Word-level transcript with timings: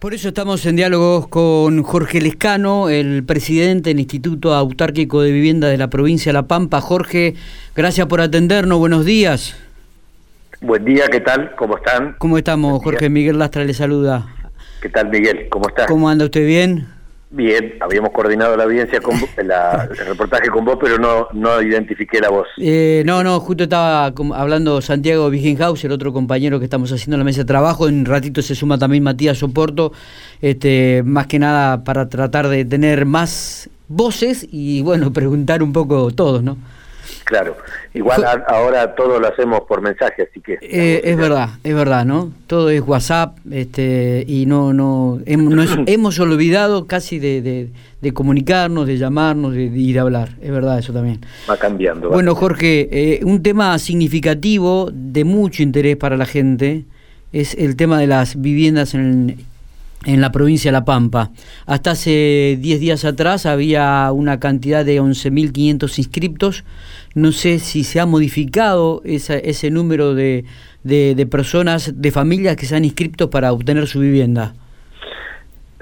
Por 0.00 0.14
eso 0.14 0.28
estamos 0.28 0.64
en 0.64 0.76
diálogos 0.76 1.28
con 1.28 1.82
Jorge 1.82 2.22
Lescano, 2.22 2.88
el 2.88 3.22
presidente 3.22 3.90
del 3.90 4.00
Instituto 4.00 4.54
Autárquico 4.54 5.20
de 5.20 5.30
Vivienda 5.30 5.68
de 5.68 5.76
la 5.76 5.90
provincia 5.90 6.30
de 6.30 6.32
La 6.32 6.44
Pampa. 6.44 6.80
Jorge, 6.80 7.34
gracias 7.76 8.06
por 8.06 8.22
atendernos, 8.22 8.78
buenos 8.78 9.04
días. 9.04 9.58
Buen 10.62 10.86
día, 10.86 11.06
¿qué 11.08 11.20
tal? 11.20 11.54
¿Cómo 11.54 11.76
están? 11.76 12.14
¿Cómo 12.16 12.38
estamos? 12.38 12.82
Jorge 12.82 13.10
Miguel 13.10 13.38
Lastra 13.38 13.62
le 13.62 13.74
saluda. 13.74 14.26
¿Qué 14.80 14.88
tal, 14.88 15.10
Miguel? 15.10 15.50
¿Cómo 15.50 15.68
estás? 15.68 15.86
¿Cómo 15.86 16.08
anda 16.08 16.24
usted 16.24 16.46
bien? 16.46 16.88
Bien, 17.32 17.74
habíamos 17.78 18.10
coordinado 18.10 18.56
la 18.56 18.64
audiencia 18.64 19.00
con 19.00 19.14
la, 19.44 19.88
el 19.88 20.06
reportaje 20.06 20.48
con 20.50 20.64
vos, 20.64 20.78
pero 20.80 20.98
no, 20.98 21.28
no 21.32 21.62
identifiqué 21.62 22.20
la 22.20 22.28
voz. 22.28 22.48
Eh, 22.58 23.04
no, 23.06 23.22
no, 23.22 23.38
justo 23.38 23.62
estaba 23.62 24.06
hablando 24.34 24.80
Santiago 24.80 25.28
Wigenhaus, 25.28 25.84
el 25.84 25.92
otro 25.92 26.12
compañero 26.12 26.58
que 26.58 26.64
estamos 26.64 26.90
haciendo 26.90 27.14
en 27.14 27.20
la 27.20 27.24
mesa 27.24 27.42
de 27.42 27.44
trabajo. 27.44 27.86
En 27.86 28.04
ratito 28.04 28.42
se 28.42 28.56
suma 28.56 28.78
también 28.78 29.04
Matías 29.04 29.38
Soporto, 29.38 29.92
este, 30.42 31.04
más 31.04 31.28
que 31.28 31.38
nada 31.38 31.84
para 31.84 32.08
tratar 32.08 32.48
de 32.48 32.64
tener 32.64 33.06
más 33.06 33.70
voces 33.86 34.44
y 34.50 34.82
bueno, 34.82 35.12
preguntar 35.12 35.62
un 35.62 35.72
poco 35.72 36.10
todos, 36.10 36.42
¿no? 36.42 36.56
Claro, 37.30 37.56
igual 37.94 38.24
ahora 38.48 38.92
todo 38.96 39.20
lo 39.20 39.28
hacemos 39.28 39.60
por 39.60 39.80
mensaje, 39.82 40.26
así 40.28 40.40
que... 40.40 40.58
Eh, 40.60 41.00
es 41.04 41.16
verdad, 41.16 41.50
es 41.62 41.72
verdad, 41.72 42.04
¿no? 42.04 42.32
Todo 42.48 42.70
es 42.70 42.80
WhatsApp 42.80 43.38
este, 43.52 44.24
y 44.26 44.46
no, 44.46 44.72
no, 44.72 45.20
hemos, 45.26 45.78
hemos 45.86 46.18
olvidado 46.18 46.88
casi 46.88 47.20
de, 47.20 47.70
de, 48.00 48.12
comunicarnos, 48.12 48.88
de 48.88 48.98
llamarnos, 48.98 49.54
de, 49.54 49.62
ir 49.62 50.00
a 50.00 50.02
hablar, 50.02 50.30
es 50.42 50.50
verdad 50.50 50.80
eso 50.80 50.92
también. 50.92 51.20
Va 51.48 51.56
cambiando. 51.56 52.10
bueno, 52.10 52.34
Jorge, 52.34 52.88
eh, 52.90 53.24
un 53.24 53.44
tema 53.44 53.78
significativo 53.78 54.90
de 54.92 55.22
mucho 55.22 55.62
interés 55.62 55.96
para 55.96 56.16
la 56.16 56.26
gente 56.26 56.84
es 57.32 57.54
el 57.54 57.76
tema 57.76 58.00
de 58.00 58.08
las 58.08 58.42
viviendas 58.42 58.92
en, 58.94 59.36
en 60.06 60.20
la 60.20 60.32
provincia 60.32 60.70
de 60.70 60.72
La 60.72 60.84
Pampa. 60.84 61.30
Hasta 61.66 61.92
hace 61.92 62.56
10 62.60 62.80
días 62.80 63.04
atrás 63.04 63.46
había 63.46 64.10
una 64.12 64.40
cantidad 64.40 64.84
de 64.84 65.00
11.500 65.00 65.98
inscriptos 65.98 66.64
no 67.14 67.32
sé 67.32 67.58
si 67.58 67.82
se 67.84 68.00
ha 68.00 68.06
modificado 68.06 69.02
ese 69.04 69.70
número 69.70 70.14
de, 70.14 70.44
de, 70.84 71.26
personas, 71.26 72.00
de 72.00 72.10
familias 72.10 72.56
que 72.56 72.66
se 72.66 72.76
han 72.76 72.84
inscrito 72.84 73.30
para 73.30 73.52
obtener 73.52 73.86
su 73.86 74.00
vivienda. 74.00 74.54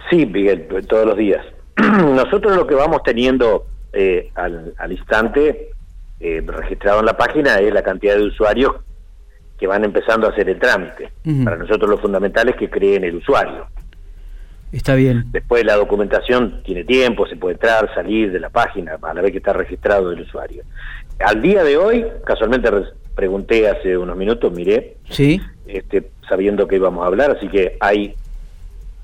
Sí, 0.09 0.25
Miguel, 0.25 0.67
todos 0.89 1.07
los 1.07 1.17
días. 1.17 1.45
Nosotros 1.77 2.57
lo 2.57 2.67
que 2.67 2.75
vamos 2.75 3.03
teniendo 3.03 3.67
eh, 3.93 4.31
al, 4.35 4.91
instante 4.91 5.71
eh, 6.19 6.43
registrado 6.47 7.01
en 7.01 7.07
la 7.07 7.17
página 7.17 7.57
es 7.59 7.73
la 7.75 7.83
cantidad 7.83 8.17
de 8.17 8.23
usuarios 8.23 8.77
que 9.59 9.67
van 9.67 9.85
empezando 9.85 10.27
a 10.27 10.31
hacer 10.31 10.49
el 10.49 10.59
trámite. 10.59 11.11
Para 11.45 11.57
nosotros 11.57 11.91
lo 11.91 11.99
fundamental 11.99 12.49
es 12.49 12.57
que 12.57 12.71
creen 12.71 13.05
el 13.05 13.17
usuario. 13.17 13.67
Está 14.73 14.95
bien. 14.95 15.25
Después 15.31 15.65
la 15.65 15.77
documentación 15.77 16.63
tiene 16.63 16.85
tiempo, 16.85 17.27
se 17.27 17.37
puede 17.37 17.55
entrar, 17.55 17.93
salir 17.95 18.33
de 18.33 18.41
la 18.41 18.51
página 18.51 18.99
a 19.01 19.15
la 19.15 19.23
vez 19.23 19.33
que 19.33 19.39
está 19.39 19.53
registrado 19.53 20.13
el 20.13 20.21
usuario. 20.21 20.65
Al 21.21 21.41
día 21.41 21.65
de 21.65 21.77
hoy, 21.77 22.05
casualmente 22.25 22.71
pregunté 23.15 23.69
hace 23.69 23.97
unos 23.97 24.17
minutos, 24.17 24.53
miré, 24.53 24.97
¿Sí? 25.11 25.41
este, 25.67 26.11
sabiendo 26.29 26.69
que 26.69 26.77
íbamos 26.77 27.03
a 27.03 27.07
hablar, 27.07 27.33
así 27.33 27.49
que 27.49 27.77
hay 27.81 28.15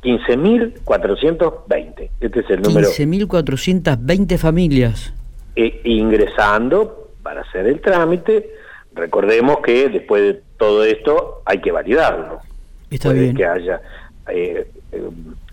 15.420. 0.02 2.10
Este 2.20 2.40
es 2.40 2.50
el 2.50 2.62
número. 2.62 2.88
15.420 2.88 4.38
familias. 4.38 5.14
E, 5.56 5.80
ingresando 5.84 7.10
para 7.22 7.40
hacer 7.40 7.66
el 7.66 7.80
trámite. 7.80 8.50
Recordemos 8.94 9.58
que 9.64 9.88
después 9.88 10.22
de 10.22 10.42
todo 10.58 10.84
esto 10.84 11.42
hay 11.46 11.60
que 11.60 11.72
validarlo. 11.72 12.40
Está 12.90 13.12
bien. 13.12 13.34
Que 13.34 13.46
haya 13.46 13.80
eh, 14.28 14.68
eh, 14.92 15.08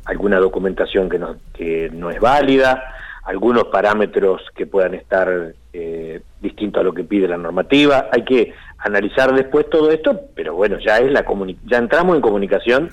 alguna 0.06 0.40
documentación 0.40 1.10
que 1.10 1.20
no, 1.20 1.36
que 1.54 1.90
no 1.94 2.10
es 2.10 2.20
válida, 2.20 2.84
algunos 3.24 3.66
parámetros 3.66 4.42
que 4.56 4.66
puedan 4.66 4.94
estar 4.94 5.54
eh, 5.74 6.22
distintos 6.42 6.82
a 6.82 6.84
lo 6.84 6.94
que 6.94 7.04
pide 7.04 7.28
la 7.28 7.38
normativa. 7.38 8.08
Hay 8.12 8.24
que 8.24 8.54
analizar 8.80 9.34
después 9.34 9.70
todo 9.70 9.92
esto, 9.92 10.20
pero 10.36 10.56
bueno, 10.56 10.80
ya 10.80 10.98
es 10.98 11.12
la 11.12 11.26
ya 11.66 11.78
entramos 11.78 12.16
en 12.16 12.22
comunicación 12.22 12.90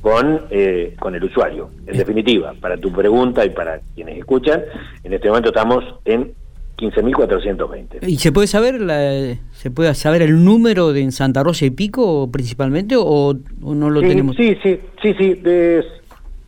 con, 0.00 0.42
eh, 0.50 0.94
con 0.98 1.14
el 1.14 1.24
usuario. 1.24 1.70
En 1.86 1.98
definitiva, 1.98 2.54
para 2.60 2.76
tu 2.76 2.92
pregunta 2.92 3.44
y 3.44 3.50
para 3.50 3.80
quienes 3.94 4.18
escuchan, 4.18 4.62
en 5.04 5.12
este 5.12 5.28
momento 5.28 5.48
estamos 5.48 5.84
en 6.04 6.32
15.420. 6.78 8.06
¿Y 8.06 8.16
se 8.18 8.32
puede 8.32 8.46
saber 8.46 8.80
la, 8.80 9.36
se 9.52 9.70
puede 9.70 9.94
saber 9.94 10.22
el 10.22 10.44
número 10.44 10.92
de 10.92 11.00
en 11.00 11.12
Santa 11.12 11.42
Rosa 11.42 11.64
y 11.64 11.70
Pico 11.70 12.30
principalmente 12.30 12.94
o, 12.98 13.34
no 13.60 13.90
lo 13.90 14.00
tenemos? 14.00 14.36
Sí, 14.36 14.56
sí, 14.62 14.78
sí, 15.02 15.14
sí. 15.18 15.40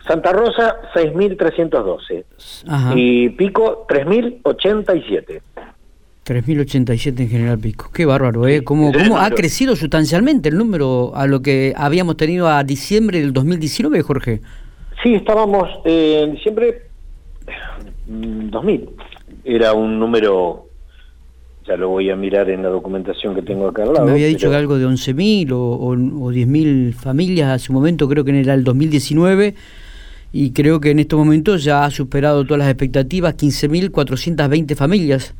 Santa 0.09 0.33
Rosa 0.33 0.77
6.312 0.95 2.25
y 2.97 3.29
Pico 3.31 3.87
3.087. 3.89 5.41
3.087 6.27 7.21
en 7.21 7.29
General 7.29 7.59
Pico. 7.59 7.91
Qué 7.93 8.05
bárbaro, 8.07 8.47
¿eh? 8.47 8.65
¿Cómo, 8.65 8.93
cómo 8.93 9.19
ha 9.19 9.31
crecido 9.31 9.77
sustancialmente 9.77 10.49
el 10.49 10.59
número 10.59 11.13
a 11.15 11.27
lo 11.27 11.41
que 11.41 11.73
habíamos 11.77 12.17
tenido 12.17 12.49
a 12.49 12.65
diciembre 12.65 13.21
del 13.21 13.33
2019, 13.33 14.03
Jorge? 14.03 14.41
Sí, 15.03 15.15
estábamos 15.15 15.69
eh, 15.85 16.23
en 16.25 16.33
diciembre 16.33 16.83
2000. 18.07 18.81
Mm, 18.81 18.87
Era 19.45 19.73
un 19.73 19.99
número, 19.99 20.67
ya 21.67 21.77
lo 21.77 21.89
voy 21.91 22.11
a 22.11 22.17
mirar 22.17 22.51
en 22.51 22.63
la 22.63 22.69
documentación 22.69 23.35
que 23.35 23.43
tengo 23.43 23.69
acá 23.69 23.85
al 23.85 23.95
lado. 23.95 24.07
Me 24.07 24.13
había 24.13 24.27
dicho 24.27 24.51
que 24.51 24.57
algo 24.57 24.79
de 24.79 24.87
11.000 24.87 25.53
o, 25.53 25.57
o, 25.57 25.91
o 25.93 26.33
10.000 26.33 26.93
familias 26.95 27.51
a 27.51 27.59
su 27.59 27.73
momento, 27.73 28.09
creo 28.09 28.25
que 28.25 28.39
era 28.39 28.53
el 28.55 28.65
2019 28.65 29.55
y 30.33 30.51
creo 30.53 30.81
que 30.81 30.91
en 30.91 30.99
estos 30.99 31.19
momentos 31.19 31.65
ya 31.65 31.85
ha 31.85 31.91
superado 31.91 32.45
todas 32.45 32.59
las 32.59 32.69
expectativas, 32.69 33.37
15.420 33.37 34.75
familias 34.77 35.35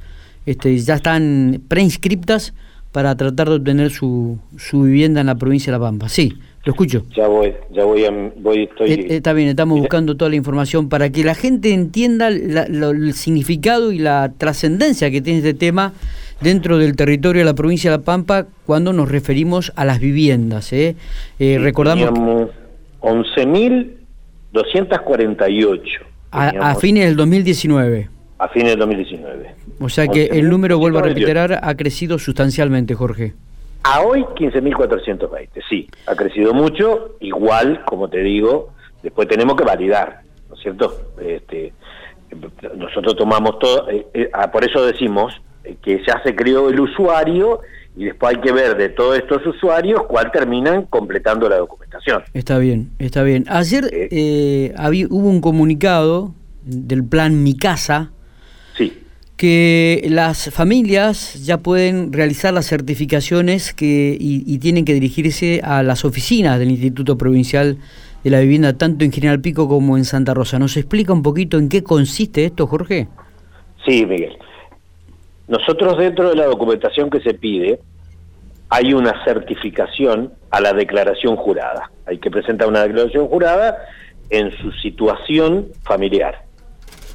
este, 0.49 0.79
ya 0.79 0.95
están 0.95 1.61
preinscriptas 1.69 2.55
para 2.91 3.15
tratar 3.17 3.51
de 3.51 3.57
obtener 3.57 3.91
su, 3.91 4.39
su 4.57 4.83
vivienda 4.83 5.21
en 5.21 5.27
la 5.27 5.35
provincia 5.35 5.71
de 5.71 5.79
La 5.79 5.85
Pampa. 5.85 6.09
Sí, 6.09 6.33
lo 6.65 6.73
escucho. 6.73 7.05
Ya 7.15 7.29
voy, 7.29 7.53
ya 7.71 7.85
voy, 7.85 8.03
voy 8.37 8.63
estoy... 8.65 8.93
Eh, 8.93 9.07
está 9.11 9.35
bien, 9.35 9.49
estamos 9.49 9.79
buscando 9.79 10.17
toda 10.17 10.31
la 10.31 10.37
información 10.37 10.89
para 10.89 11.11
que 11.11 11.23
la 11.23 11.35
gente 11.35 11.75
entienda 11.75 12.29
el 12.29 13.13
significado 13.13 13.93
y 13.93 13.99
la 13.99 14.33
trascendencia 14.39 15.11
que 15.11 15.21
tiene 15.21 15.41
este 15.41 15.53
tema 15.53 15.93
dentro 16.41 16.79
del 16.79 16.97
territorio 16.97 17.41
de 17.41 17.45
la 17.45 17.55
provincia 17.55 17.91
de 17.91 17.99
La 17.99 18.03
Pampa 18.03 18.47
cuando 18.65 18.95
nos 18.95 19.11
referimos 19.11 19.71
a 19.77 19.85
las 19.85 20.01
viviendas. 20.01 20.73
¿eh? 20.73 20.97
Eh, 21.39 21.59
recordamos... 21.61 22.49
11.248. 24.53 25.81
A, 26.31 26.49
a 26.49 26.75
fines 26.75 27.07
del 27.07 27.17
2019 27.17 28.19
a 28.39 28.49
fines 28.49 28.71
del 28.71 28.79
2019. 28.79 29.55
O 29.81 29.89
sea 29.89 30.07
que 30.07 30.27
el 30.27 30.49
número, 30.49 30.79
vuelvo 30.79 30.99
a 30.99 31.03
reiterar, 31.03 31.61
ha 31.63 31.75
crecido 31.75 32.19
sustancialmente, 32.19 32.95
Jorge. 32.95 33.35
A 33.83 34.01
hoy 34.01 34.23
15.420, 34.23 35.49
sí, 35.69 35.89
ha 36.07 36.15
crecido 36.15 36.53
mucho, 36.53 37.17
igual, 37.21 37.85
como 37.85 38.09
te 38.09 38.19
digo, 38.19 38.71
después 39.03 39.29
tenemos 39.29 39.57
que 39.57 39.65
validar, 39.65 40.21
¿no 40.49 40.57
es 40.57 40.61
cierto? 40.61 40.95
Este, 41.21 41.73
nosotros 42.77 43.17
tomamos 43.17 43.59
todo, 43.59 43.89
eh, 43.89 44.07
eh, 44.15 44.31
ah, 44.33 44.51
por 44.51 44.65
eso 44.65 44.85
decimos 44.85 45.33
eh, 45.65 45.77
que 45.81 46.03
ya 46.07 46.21
se 46.23 46.35
creó 46.35 46.69
el 46.69 46.81
usuario 46.81 47.61
y 47.99 48.05
después 48.05 48.37
hay 48.37 48.41
que 48.41 48.53
ver 48.53 48.77
de 48.77 48.91
todos 48.91 49.19
estos 49.19 49.45
usuarios 49.45 50.05
cuál 50.05 50.31
terminan 50.31 50.85
completando 50.85 51.49
la 51.49 51.57
documentación. 51.57 52.23
Está 52.33 52.59
bien, 52.59 52.91
está 53.01 53.25
bien. 53.25 53.45
Ayer 53.49 53.85
hubo 55.11 55.29
un 55.29 55.41
comunicado 55.41 56.33
del 56.65 57.05
plan 57.05 57.43
Mi 57.43 57.57
Casa, 57.57 58.13
que 59.37 60.05
las 60.11 60.51
familias 60.53 61.45
ya 61.45 61.59
pueden 61.59 62.13
realizar 62.13 62.53
las 62.53 62.67
certificaciones 62.67 63.73
que, 63.73 64.17
y, 64.19 64.59
tienen 64.59 64.85
que 64.85 64.95
dirigirse 64.95 65.61
a 65.63 65.85
las 65.85 66.05
oficinas 66.05 66.59
del 66.59 66.71
Instituto 66.71 67.17
Provincial 67.17 67.79
de 68.25 68.31
la 68.31 68.41
Vivienda, 68.41 68.77
tanto 68.77 69.05
en 69.05 69.13
General 69.13 69.41
Pico 69.41 69.69
como 69.69 69.97
en 69.97 70.05
Santa 70.05 70.35
Rosa. 70.35 70.59
¿Nos 70.59 70.77
explica 70.77 71.13
un 71.13 71.23
poquito 71.23 71.57
en 71.59 71.69
qué 71.69 71.85
consiste 71.85 72.45
esto, 72.45 72.67
Jorge? 72.67 73.07
Sí, 73.87 74.05
Miguel. 74.07 74.37
Nosotros 75.49 75.97
dentro 75.99 76.31
de 76.31 76.37
la 76.37 76.47
documentación 76.47 77.11
que 77.11 77.21
se 77.21 77.35
pide 77.35 77.81
hay 78.69 78.93
una 78.93 79.25
certificación 79.25 80.33
a 80.51 80.61
la 80.61 80.73
declaración 80.73 81.37
jurada. 81.37 81.91
Hay 82.07 82.19
que 82.19 82.31
presentar 82.31 82.69
una 82.69 82.83
declaración 82.83 83.27
jurada 83.29 83.79
en 84.31 84.51
su 84.59 84.71
situación 84.73 85.69
familiar, 85.83 86.45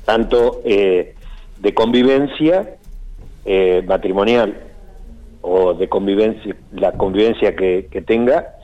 tanto 0.06 0.62
eh, 0.66 1.14
de 1.60 1.74
convivencia 1.74 2.76
eh, 3.46 3.84
matrimonial 3.86 4.58
o 5.42 5.74
de 5.74 5.88
convivencia, 5.88 6.56
la 6.72 6.94
convivencia 6.94 7.56
que, 7.56 8.04
tenga. 8.08 8.56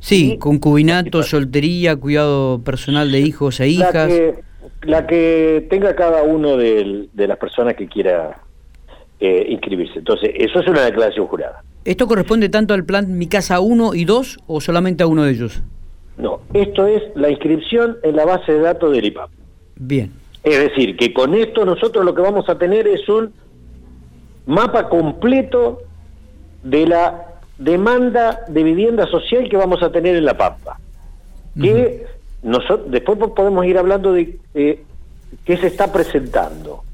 Sí, 0.00 0.36
concubinato, 0.38 1.22
soltería, 1.22 1.96
cuidado 1.96 2.62
personal 2.62 3.10
de 3.12 3.20
hijos 3.20 3.60
e 3.60 3.68
hijas. 3.68 3.94
La 3.94 4.06
que, 4.08 4.34
la 4.82 5.06
que 5.06 5.66
tenga 5.70 5.94
cada 5.94 6.22
uno 6.22 6.56
de, 6.56 7.08
las 7.14 7.38
personas 7.38 7.74
que 7.74 7.86
quiera 7.86 8.42
eh, 9.20 9.46
inscribirse. 9.48 9.98
Entonces, 9.98 10.30
eso 10.34 10.60
es 10.60 10.66
una 10.66 10.82
declaración 10.82 11.26
jurada. 11.26 11.62
¿Esto 11.84 12.06
corresponde 12.06 12.48
tanto 12.48 12.74
al 12.74 12.84
plan 12.84 13.18
Mi 13.18 13.26
Casa 13.26 13.60
1 13.60 13.94
y 13.94 14.04
2 14.04 14.38
o 14.46 14.60
solamente 14.60 15.02
a 15.02 15.06
uno 15.06 15.24
de 15.24 15.32
ellos? 15.32 15.62
No, 16.18 16.40
esto 16.52 16.86
es 16.86 17.02
la 17.14 17.30
inscripción 17.30 17.96
en 18.02 18.16
la 18.16 18.24
base 18.26 18.52
de 18.52 18.60
datos 18.60 18.92
del 18.92 19.04
IPAP. 19.06 19.30
Bien. 19.76 20.12
Es 20.42 20.58
decir, 20.58 20.96
que 20.96 21.12
con 21.12 21.34
esto 21.34 21.64
nosotros 21.64 22.04
lo 22.04 22.14
que 22.14 22.22
vamos 22.22 22.48
a 22.48 22.58
tener 22.58 22.86
es 22.86 23.08
un 23.08 23.32
mapa 24.46 24.88
completo 24.88 25.82
de 26.62 26.86
la 26.86 27.26
demanda 27.58 28.40
de 28.48 28.62
vivienda 28.62 29.06
social 29.06 29.48
que 29.48 29.56
vamos 29.56 29.82
a 29.82 29.92
tener 29.92 30.16
en 30.16 30.24
La 30.24 30.36
Pampa. 30.36 30.78
Que 31.60 32.06
nosotros, 32.42 32.90
después 32.90 33.18
podemos 33.36 33.66
ir 33.66 33.76
hablando 33.76 34.12
de 34.12 34.38
eh, 34.54 34.82
qué 35.44 35.56
se 35.56 35.66
está 35.66 35.92
presentando. 35.92 36.84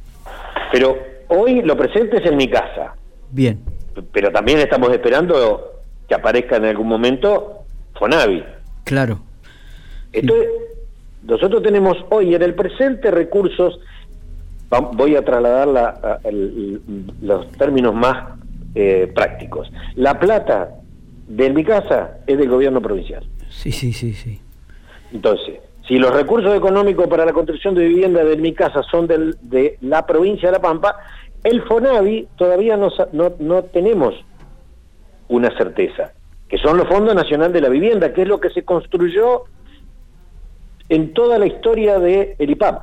Pero 0.72 0.96
hoy 1.28 1.62
lo 1.62 1.76
presente 1.76 2.19
es 2.19 2.26
en 2.26 2.37
mi 2.37 2.49
casa. 2.49 2.94
Bien. 3.31 3.61
Pero 4.12 4.31
también 4.31 4.58
estamos 4.58 4.90
esperando 4.93 5.81
que 6.08 6.14
aparezca 6.14 6.56
en 6.56 6.67
algún 6.67 6.88
momento 6.88 7.64
Fonavi. 7.99 8.44
Claro. 8.84 9.20
Entonces, 10.12 10.49
nosotros 11.25 11.62
tenemos 11.62 11.96
hoy 12.11 12.34
en 12.34 12.43
el 12.43 12.55
presente 12.55 13.11
recursos, 13.11 13.81
voy 14.93 15.17
a 15.17 15.25
trasladar 15.25 15.69
la, 15.69 16.20
los 17.20 17.50
términos 17.52 17.94
más 17.94 18.38
eh, 18.75 19.11
prácticos. 19.14 19.70
La 19.94 20.19
plata 20.19 20.76
de 21.26 21.50
mi 21.50 21.64
casa 21.64 22.19
es 22.26 22.38
del 22.38 22.49
gobierno 22.49 22.81
provincial. 22.81 23.25
Sí, 23.49 23.72
sí, 23.72 23.93
sí, 23.93 24.12
sí. 24.12 24.40
Entonces, 25.12 25.61
si 25.87 25.99
los 25.99 26.12
recursos 26.12 26.55
económicos 26.56 27.06
para 27.06 27.25
la 27.25 27.33
construcción 27.33 27.75
de 27.75 27.87
vivienda 27.87 28.25
de 28.25 28.37
mi 28.37 28.53
casa 28.53 28.83
son 28.91 29.06
del, 29.06 29.37
de 29.43 29.79
la 29.81 30.05
provincia 30.05 30.49
de 30.49 30.53
La 30.53 30.61
Pampa, 30.61 30.97
el 31.44 31.62
FONAVI 31.62 32.29
todavía 32.37 32.77
no, 32.77 32.88
no, 33.12 33.33
no 33.38 33.62
tenemos 33.65 34.15
una 35.29 35.56
certeza, 35.56 36.12
que 36.49 36.59
son 36.59 36.77
los 36.77 36.88
Fondos 36.88 37.15
Nacional 37.15 37.53
de 37.53 37.61
la 37.61 37.69
Vivienda, 37.69 38.12
que 38.12 38.23
es 38.23 38.29
lo 38.29 38.41
que 38.41 38.50
se 38.50 38.65
construyó 38.65 39.44
en 40.88 41.12
toda 41.15 41.38
la 41.38 41.47
historia 41.47 41.99
de 41.99 42.35
el 42.39 42.50
IPAP. 42.50 42.82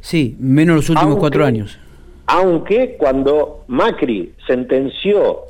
Sí, 0.00 0.36
menos 0.38 0.76
los 0.76 0.90
últimos 0.90 1.16
cuatro 1.16 1.44
años. 1.44 1.78
Aunque 2.26 2.96
cuando 2.98 3.64
Macri 3.66 4.32
sentenció 4.46 5.42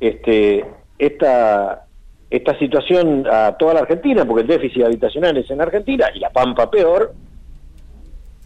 este, 0.00 0.64
esta, 0.98 1.86
esta 2.30 2.58
situación 2.58 3.26
a 3.30 3.56
toda 3.56 3.74
la 3.74 3.80
Argentina, 3.80 4.24
porque 4.24 4.42
el 4.42 4.48
déficit 4.48 4.84
habitacional 4.84 5.36
es 5.36 5.50
en 5.50 5.60
Argentina 5.60 6.06
y 6.14 6.18
la 6.18 6.30
Pampa 6.30 6.70
peor, 6.70 7.12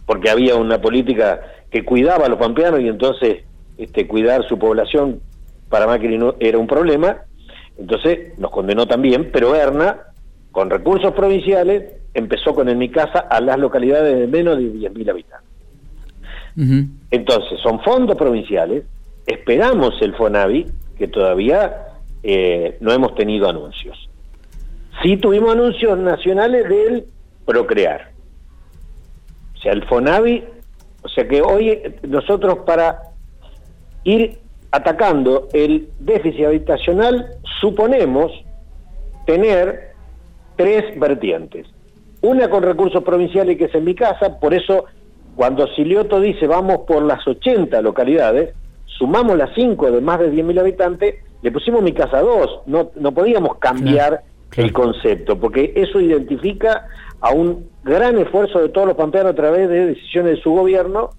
porque 0.05 0.29
había 0.29 0.55
una 0.55 0.79
política 0.81 1.41
que 1.69 1.83
cuidaba 1.85 2.25
a 2.25 2.29
los 2.29 2.39
pampeanos 2.39 2.81
y 2.81 2.87
entonces 2.87 3.43
este, 3.77 4.07
cuidar 4.07 4.47
su 4.47 4.57
población 4.57 5.21
para 5.69 5.87
Macri 5.87 6.17
no, 6.17 6.35
era 6.39 6.57
un 6.57 6.67
problema, 6.67 7.21
entonces 7.77 8.37
nos 8.37 8.51
condenó 8.51 8.87
también, 8.87 9.29
pero 9.31 9.55
Erna, 9.55 9.99
con 10.51 10.69
recursos 10.69 11.13
provinciales, 11.13 11.93
empezó 12.13 12.53
con 12.53 12.69
en 12.69 12.77
mi 12.77 12.89
casa 12.89 13.19
a 13.19 13.39
las 13.39 13.57
localidades 13.57 14.17
de 14.17 14.27
menos 14.27 14.57
de 14.57 14.63
10.000 14.63 15.09
habitantes. 15.09 15.49
Entonces, 17.11 17.59
son 17.63 17.79
fondos 17.81 18.17
provinciales, 18.17 18.83
esperamos 19.25 19.93
el 20.01 20.13
FONAVI, 20.15 20.65
que 20.97 21.07
todavía 21.07 21.88
eh, 22.23 22.77
no 22.79 22.91
hemos 22.91 23.15
tenido 23.15 23.49
anuncios. 23.49 24.09
Sí 25.01 25.17
tuvimos 25.17 25.53
anuncios 25.53 25.97
nacionales 25.97 26.67
del 26.67 27.05
Procrear. 27.45 28.11
O 29.55 29.61
sea, 29.61 29.73
el 29.73 29.85
FONAVI, 29.85 30.43
o 31.01 31.09
sea 31.09 31.27
que 31.27 31.41
hoy 31.41 31.81
nosotros 32.03 32.59
para 32.65 33.01
ir 34.03 34.39
atacando 34.71 35.47
el 35.53 35.89
déficit 35.99 36.45
habitacional 36.45 37.27
suponemos 37.59 38.31
tener 39.25 39.93
tres 40.55 40.99
vertientes. 40.99 41.67
Una 42.21 42.49
con 42.49 42.63
recursos 42.63 43.03
provinciales 43.03 43.57
que 43.57 43.65
es 43.65 43.75
en 43.75 43.85
mi 43.85 43.95
casa, 43.95 44.39
por 44.39 44.53
eso 44.53 44.85
cuando 45.35 45.67
Silioto 45.67 46.19
dice 46.19 46.47
vamos 46.47 46.79
por 46.87 47.01
las 47.01 47.25
80 47.25 47.81
localidades, 47.81 48.53
sumamos 48.85 49.37
las 49.37 49.51
5 49.55 49.91
de 49.91 50.01
más 50.01 50.19
de 50.19 50.31
10.000 50.31 50.59
habitantes, 50.59 51.15
le 51.41 51.51
pusimos 51.51 51.81
mi 51.81 51.93
casa 51.93 52.19
2, 52.21 52.61
no, 52.67 52.91
no 52.95 53.11
podíamos 53.13 53.57
cambiar 53.57 54.23
el 54.55 54.73
concepto, 54.73 55.39
porque 55.39 55.73
eso 55.75 55.99
identifica 56.01 56.87
a 57.21 57.31
un 57.31 57.69
gran 57.83 58.17
esfuerzo 58.17 58.59
de 58.59 58.69
todos 58.69 58.87
los 58.87 58.95
pampeanos 58.95 59.33
a 59.33 59.35
través 59.35 59.69
de 59.69 59.87
decisiones 59.87 60.37
de 60.37 60.41
su 60.41 60.51
gobierno 60.51 61.11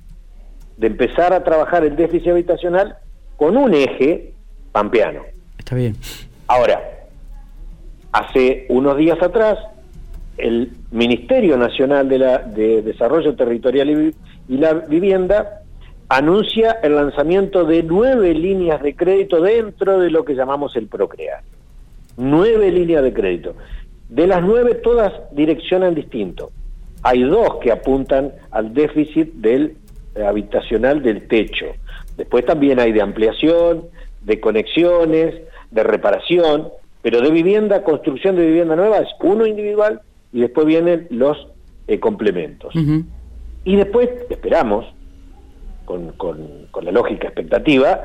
de 0.76 0.87
empezar 0.87 1.32
a 1.32 1.44
trabajar 1.44 1.84
el 1.84 1.94
déficit 1.94 2.28
habitacional 2.28 2.96
con 3.37 3.56
un 3.56 3.75
eje 3.75 4.32
pampeano. 4.72 5.22
Está 5.58 5.75
bien. 5.75 5.96
Ahora, 6.46 6.81
hace 8.12 8.66
unos 8.69 8.96
días 8.96 9.23
atrás 9.23 9.58
el 10.38 10.70
Ministerio 10.90 11.56
Nacional 11.56 12.08
de, 12.08 12.19
la, 12.19 12.38
de 12.38 12.82
Desarrollo 12.82 13.34
Territorial 13.37 14.14
y, 14.49 14.56
la 14.56 14.73
Vivienda 14.73 15.62
anuncia 16.10 16.72
el 16.82 16.96
lanzamiento 16.96 17.64
de 17.64 17.84
nueve 17.84 18.34
líneas 18.34 18.82
de 18.82 18.96
crédito 18.96 19.40
dentro 19.40 20.00
de 20.00 20.10
lo 20.10 20.24
que 20.24 20.34
llamamos 20.34 20.74
el 20.74 20.88
Procrear. 20.88 21.40
Nueve 22.16 22.72
líneas 22.72 23.04
de 23.04 23.12
crédito. 23.12 23.54
De 24.08 24.26
las 24.26 24.42
nueve, 24.42 24.74
todas 24.74 25.12
direccionan 25.30 25.94
distinto. 25.94 26.50
Hay 27.04 27.22
dos 27.22 27.58
que 27.62 27.70
apuntan 27.70 28.32
al 28.50 28.74
déficit 28.74 29.32
del 29.34 29.76
eh, 30.16 30.24
habitacional 30.24 31.00
del 31.00 31.28
techo. 31.28 31.66
Después 32.16 32.44
también 32.44 32.80
hay 32.80 32.90
de 32.90 33.02
ampliación, 33.02 33.84
de 34.22 34.40
conexiones, 34.40 35.36
de 35.70 35.82
reparación, 35.84 36.70
pero 37.02 37.20
de 37.20 37.30
vivienda, 37.30 37.84
construcción 37.84 38.34
de 38.34 38.46
vivienda 38.46 38.74
nueva 38.74 38.98
es 38.98 39.08
uno 39.22 39.46
individual 39.46 40.00
y 40.32 40.40
después 40.40 40.66
vienen 40.66 41.06
los 41.10 41.46
eh, 41.86 42.00
complementos. 42.00 42.74
Y 43.64 43.76
después 43.76 44.10
esperamos, 44.28 44.92
con, 46.16 46.66
con, 46.70 46.84
la 46.84 46.92
lógica 46.92 47.26
expectativa, 47.26 48.00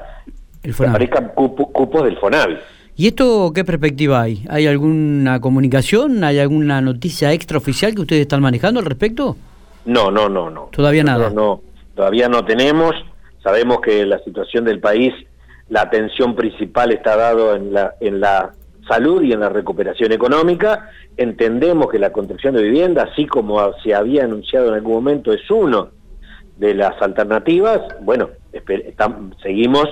que 0.62 0.72
aparezcan 0.86 1.32
cupos 1.36 2.04
del 2.04 2.18
FONAVI. 2.18 2.58
¿Y 2.98 3.08
esto 3.08 3.52
qué 3.54 3.64
perspectiva 3.64 4.22
hay? 4.22 4.46
¿Hay 4.50 4.68
alguna 4.68 5.40
comunicación? 5.42 6.24
¿Hay 6.24 6.40
alguna 6.40 6.82
noticia 6.82 7.34
extraoficial 7.34 7.94
que 7.94 8.02
ustedes 8.02 8.22
están 8.22 8.42
manejando 8.42 8.80
al 8.80 8.86
respecto? 8.86 9.36
No, 9.86 10.10
no, 10.10 10.30
no, 10.30 10.50
no. 10.50 10.70
Todavía 10.72 11.04
nada. 11.04 11.30
No, 11.30 11.62
todavía 11.94 12.30
no 12.30 12.46
tenemos. 12.46 12.96
Sabemos 13.44 13.82
que 13.82 14.06
la 14.06 14.20
situación 14.20 14.66
del 14.66 14.80
país, 14.80 15.14
la 15.70 15.82
atención 15.82 16.36
principal 16.36 16.92
está 16.92 17.16
dado 17.16 17.56
en 17.56 17.74
la, 17.74 17.96
en 18.00 18.20
la 18.20 18.54
salud 18.88 19.22
y 19.22 19.34
en 19.34 19.42
la 19.42 19.50
recuperación 19.50 20.12
económica. 20.12 20.90
Entendemos 21.18 21.92
que 21.92 22.00
la 22.00 22.12
construcción 22.12 22.56
de 22.56 22.64
vivienda, 22.64 23.10
así 23.12 23.28
como 23.28 23.60
se 23.84 23.94
había 23.94 24.24
anunciado 24.24 24.70
en 24.70 24.76
algún 24.76 24.94
momento, 24.94 25.34
es 25.34 25.50
uno 25.52 25.90
de 26.58 26.74
las 26.74 27.02
alternativas. 27.02 27.82
Bueno, 28.02 28.30
seguimos 29.42 29.86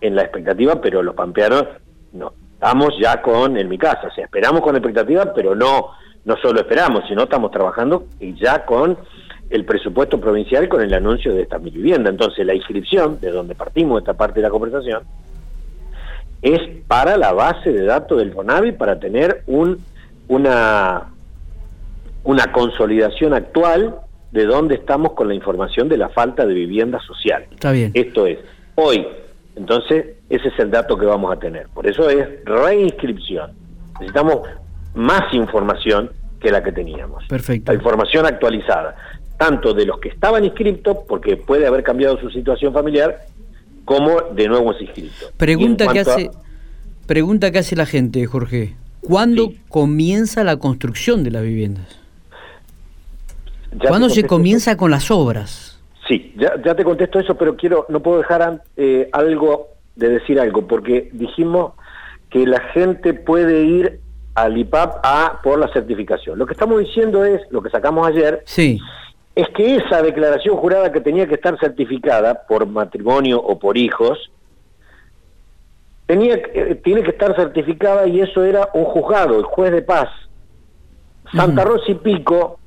en 0.00 0.14
la 0.14 0.22
expectativa, 0.22 0.80
pero 0.80 1.02
los 1.02 1.14
pampeanos 1.14 1.64
no 2.12 2.32
estamos 2.54 2.94
ya 3.00 3.20
con 3.22 3.56
en 3.56 3.68
mi 3.68 3.78
casa, 3.78 4.08
o 4.08 4.14
sea, 4.14 4.24
esperamos 4.24 4.60
con 4.62 4.76
expectativa, 4.76 5.32
pero 5.34 5.54
no 5.54 5.90
no 6.24 6.36
solo 6.36 6.60
esperamos, 6.60 7.02
sino 7.08 7.24
estamos 7.24 7.50
trabajando 7.50 8.06
y 8.20 8.34
ya 8.34 8.64
con 8.64 8.96
el 9.50 9.64
presupuesto 9.64 10.20
provincial 10.20 10.68
con 10.68 10.80
el 10.80 10.94
anuncio 10.94 11.34
de 11.34 11.42
esta 11.42 11.58
mi 11.58 11.70
vivienda. 11.70 12.10
Entonces, 12.10 12.46
la 12.46 12.54
inscripción, 12.54 13.20
de 13.20 13.30
donde 13.30 13.54
partimos 13.54 14.00
esta 14.00 14.14
parte 14.14 14.40
de 14.40 14.42
la 14.42 14.50
conversación, 14.50 15.02
es 16.40 16.60
para 16.86 17.16
la 17.16 17.32
base 17.32 17.72
de 17.72 17.84
datos 17.84 18.18
del 18.18 18.32
FONAVI 18.32 18.72
para 18.72 18.98
tener 18.98 19.42
un, 19.46 19.78
una, 20.28 21.12
una 22.24 22.52
consolidación 22.52 23.34
actual 23.34 23.96
de 24.32 24.46
dónde 24.46 24.76
estamos 24.76 25.12
con 25.12 25.28
la 25.28 25.34
información 25.34 25.88
de 25.88 25.98
la 25.98 26.08
falta 26.08 26.46
de 26.46 26.54
vivienda 26.54 26.98
social. 27.00 27.44
Está 27.50 27.70
bien. 27.70 27.92
Esto 27.94 28.26
es, 28.26 28.38
hoy, 28.74 29.06
entonces, 29.54 30.16
ese 30.28 30.48
es 30.48 30.58
el 30.58 30.70
dato 30.70 30.96
que 30.96 31.06
vamos 31.06 31.32
a 31.32 31.38
tener. 31.38 31.68
Por 31.68 31.86
eso 31.86 32.08
es 32.08 32.26
reinscripción. 32.44 33.52
Necesitamos 34.00 34.40
más 34.94 35.32
información 35.34 36.10
que 36.40 36.50
la 36.50 36.62
que 36.62 36.72
teníamos. 36.72 37.24
Perfecto. 37.28 37.70
La 37.70 37.76
información 37.76 38.26
actualizada, 38.26 38.96
tanto 39.36 39.74
de 39.74 39.86
los 39.86 40.00
que 40.00 40.08
estaban 40.08 40.44
inscritos, 40.44 40.98
porque 41.06 41.36
puede 41.36 41.66
haber 41.66 41.82
cambiado 41.82 42.18
su 42.18 42.30
situación 42.30 42.72
familiar, 42.72 43.26
como 43.84 44.20
de 44.34 44.48
nuevos 44.48 44.80
inscritos. 44.80 45.32
Pregunta 45.36 45.92
que 45.92 46.00
hace 46.00 46.30
pregunta 47.06 47.50
que 47.50 47.58
hace 47.58 47.76
la 47.76 47.84
gente, 47.84 48.24
Jorge. 48.26 48.74
¿Cuándo 49.00 49.52
comienza 49.68 50.44
la 50.44 50.56
construcción 50.56 51.24
de 51.24 51.32
las 51.32 51.42
viviendas? 51.42 52.01
¿Cuándo 53.80 54.08
se 54.08 54.26
comienza 54.26 54.76
con 54.76 54.90
las 54.90 55.10
obras? 55.10 55.80
Sí, 56.08 56.34
ya, 56.36 56.74
te 56.74 56.84
contesto 56.84 57.18
eso, 57.20 57.36
pero 57.36 57.56
quiero 57.56 57.86
no 57.88 58.00
puedo 58.00 58.18
dejar 58.18 58.62
eh, 58.76 59.08
algo 59.12 59.68
de 59.96 60.08
decir 60.08 60.40
algo, 60.40 60.66
porque 60.66 61.10
dijimos 61.12 61.72
que 62.30 62.46
la 62.46 62.60
gente 62.72 63.14
puede 63.14 63.62
ir 63.64 64.00
al 64.34 64.56
IPAP 64.56 65.00
a 65.02 65.40
por 65.42 65.58
la 65.58 65.68
certificación. 65.72 66.38
Lo 66.38 66.46
que 66.46 66.54
estamos 66.54 66.80
diciendo 66.80 67.24
es, 67.24 67.40
lo 67.50 67.62
que 67.62 67.70
sacamos 67.70 68.06
ayer, 68.06 68.42
sí 68.46 68.80
es 69.34 69.48
que 69.50 69.76
esa 69.76 70.02
declaración 70.02 70.56
jurada 70.56 70.92
que 70.92 71.00
tenía 71.00 71.26
que 71.26 71.34
estar 71.34 71.58
certificada 71.58 72.46
por 72.46 72.66
matrimonio 72.66 73.40
o 73.40 73.58
por 73.58 73.78
hijos, 73.78 74.30
tenía, 76.06 76.34
eh, 76.34 76.78
tiene 76.84 77.02
que 77.02 77.10
estar 77.10 77.34
certificada 77.34 78.06
y 78.06 78.20
eso 78.20 78.44
era 78.44 78.68
un 78.74 78.84
juzgado, 78.84 79.38
el 79.38 79.44
juez 79.44 79.72
de 79.72 79.82
paz. 79.82 80.08
Santa 81.34 81.64
Rosa 81.64 81.84
y 81.88 81.94
Pico 81.94 82.58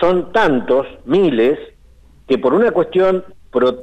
son 0.00 0.32
tantos, 0.32 0.86
miles, 1.04 1.58
que 2.26 2.38
por 2.38 2.54
una 2.54 2.70
cuestión 2.70 3.24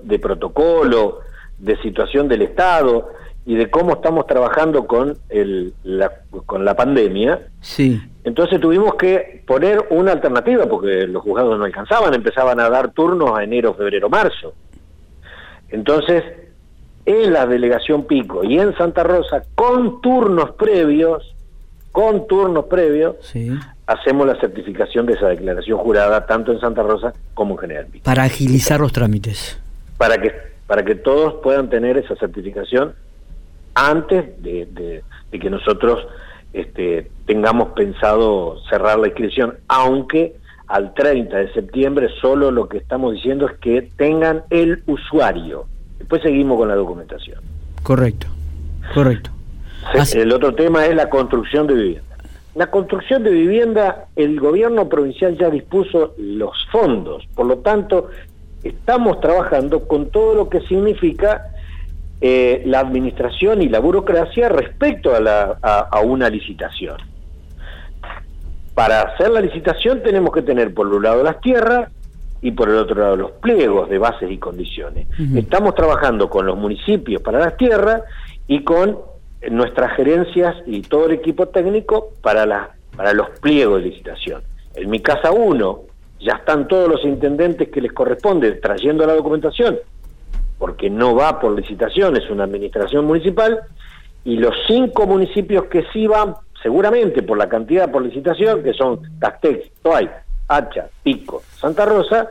de 0.04 0.20
protocolo, 0.20 1.20
de 1.58 1.78
situación 1.82 2.28
del 2.28 2.44
Estado 2.44 3.10
y 3.46 3.56
de 3.56 3.70
cómo 3.70 3.94
estamos 3.94 4.28
trabajando 4.28 4.86
con, 4.86 5.18
el, 5.30 5.74
la, 5.84 6.12
con 6.46 6.64
la 6.64 6.76
pandemia, 6.76 7.48
sí. 7.62 8.02
entonces 8.24 8.60
tuvimos 8.60 8.96
que 8.96 9.44
poner 9.46 9.88
una 9.90 10.12
alternativa 10.12 10.66
porque 10.68 11.08
los 11.08 11.24
juzgados 11.24 11.58
no 11.58 11.66
alcanzaban, 11.66 12.14
empezaban 12.14 12.60
a 12.60 12.70
dar 12.70 12.92
turnos 12.92 13.38
a 13.38 13.44
enero, 13.44 13.74
febrero, 13.74 14.10
marzo. 14.10 14.54
Entonces, 15.70 16.24
en 17.06 17.34
la 17.34 17.46
delegación 17.46 18.06
Pico 18.06 18.44
y 18.44 18.60
en 18.60 18.76
Santa 18.78 19.04
Rosa, 19.04 19.44
con 19.56 20.02
turnos 20.02 20.52
previos, 20.52 21.36
con 21.92 22.28
turnos 22.28 22.66
previos, 22.66 23.16
hacemos 23.88 24.28
la 24.28 24.40
certificación 24.40 25.06
de 25.06 25.14
esa 25.14 25.28
declaración 25.28 25.78
jurada, 25.78 26.26
tanto 26.26 26.52
en 26.52 26.60
Santa 26.60 26.84
Rosa 26.84 27.14
como 27.34 27.56
en 27.56 27.60
General 27.60 27.86
Pico. 27.88 28.04
Para 28.04 28.24
agilizar 28.24 28.80
los 28.80 28.92
trámites. 28.92 29.60
Para 29.98 30.18
que, 30.18 30.32
para 30.68 30.84
que 30.84 30.96
todos 30.96 31.36
puedan 31.44 31.70
tener 31.70 31.98
esa 31.98 32.16
certificación 32.16 32.94
antes 33.76 34.42
de, 34.42 35.04
que 35.32 35.50
nosotros 35.50 36.06
este, 36.54 37.10
tengamos 37.26 37.70
pensado 37.70 38.60
cerrar 38.70 39.00
la 39.00 39.08
inscripción, 39.08 39.56
aunque 39.68 40.36
al 40.68 40.94
30 40.94 41.36
de 41.36 41.54
septiembre 41.54 42.08
solo 42.22 42.52
lo 42.52 42.70
que 42.70 42.78
estamos 42.78 43.14
diciendo 43.14 43.48
es 43.48 43.58
que 43.60 43.90
tengan 43.98 44.44
el 44.50 44.84
usuario. 44.86 45.66
Después 45.98 46.22
seguimos 46.22 46.58
con 46.58 46.70
la 46.70 46.76
documentación. 46.76 47.40
Correcto, 47.82 48.28
correcto. 48.94 49.32
El 50.14 50.32
otro 50.32 50.56
tema 50.56 50.86
es 50.86 50.96
la 50.96 51.10
construcción 51.10 51.68
de 51.68 51.74
vivienda. 51.74 52.13
La 52.56 52.70
construcción 52.70 53.24
de 53.24 53.32
vivienda, 53.32 54.06
el 54.16 54.40
gobierno 54.40 54.88
provincial 54.88 55.38
ya 55.38 55.50
dispuso 55.50 56.14
los 56.18 56.52
fondos, 56.72 57.28
por 57.34 57.48
lo 57.48 57.58
tanto, 57.60 58.10
estamos 58.64 59.20
trabajando 59.20 59.88
con 59.88 60.10
todo 60.10 60.36
lo 60.36 60.50
que 60.50 60.62
significa 60.62 61.48
eh, 62.22 62.62
la 62.66 62.80
administración 62.80 63.62
y 63.62 63.70
la 63.70 63.80
burocracia 63.80 64.50
respecto 64.50 65.16
a, 65.16 65.20
la, 65.20 65.58
a, 65.62 66.00
una 66.02 66.30
licitación. 66.30 66.98
Para 68.76 69.02
hacer 69.02 69.32
la 69.32 69.42
licitación 69.42 70.02
tenemos 70.04 70.32
que 70.32 70.42
tener 70.42 70.74
por 70.74 70.88
un 70.88 71.04
lado 71.04 71.24
las 71.24 71.42
tierras 71.42 71.92
y 72.42 72.52
por 72.52 72.70
el 72.70 72.76
otro 72.76 73.02
lado 73.02 73.16
los 73.16 73.32
pliegos 73.32 73.90
de 73.90 73.98
bases 73.98 74.32
y 74.32 74.38
condiciones. 74.38 75.08
Estamos 75.36 75.76
trabajando 75.76 76.30
con 76.30 76.46
los 76.46 76.58
municipios 76.58 77.22
para 77.22 77.40
las 77.40 77.58
tierras 77.58 78.04
y 78.48 78.64
con 78.64 79.00
nuestras 79.50 79.96
gerencias 79.96 80.56
y 80.66 80.82
todo 80.82 81.08
el 81.08 81.14
equipo 81.14 81.48
técnico 81.48 82.12
para, 82.22 82.46
la, 82.46 82.72
para 82.96 83.14
los 83.14 83.30
pliegos 83.40 83.82
de 83.82 83.90
licitación. 83.90 84.44
En 84.76 84.90
mi 84.90 85.00
casa 85.00 85.32
1 85.32 85.82
ya 86.20 86.34
están 86.34 86.68
todos 86.68 86.90
los 86.90 87.04
intendentes 87.04 87.70
que 87.70 87.82
les 87.82 87.92
corresponde 87.92 88.54
trayendo 88.54 89.06
la 89.06 89.14
documentación, 89.14 89.80
porque 90.58 90.90
no 90.90 91.16
va 91.16 91.40
por 91.40 91.54
licitación, 91.54 92.16
es 92.16 92.30
una 92.30 92.46
administración 92.46 93.06
municipal, 93.06 93.62
y 94.24 94.38
los 94.38 94.56
cinco 94.68 95.06
municipios 95.06 95.66
que 95.66 95.84
sí 95.92 96.08
van, 96.08 96.36
seguramente 96.62 97.24
por 97.24 97.38
la 97.38 97.50
cantidad 97.50 97.92
por 97.92 98.04
licitación, 98.04 98.64
que 98.64 98.74
son 98.74 99.02
Castex, 99.20 99.70
Toay, 99.82 100.10
Hacha, 100.48 100.88
Pico, 101.04 101.42
Santa 101.58 101.86
Rosa, 101.86 102.30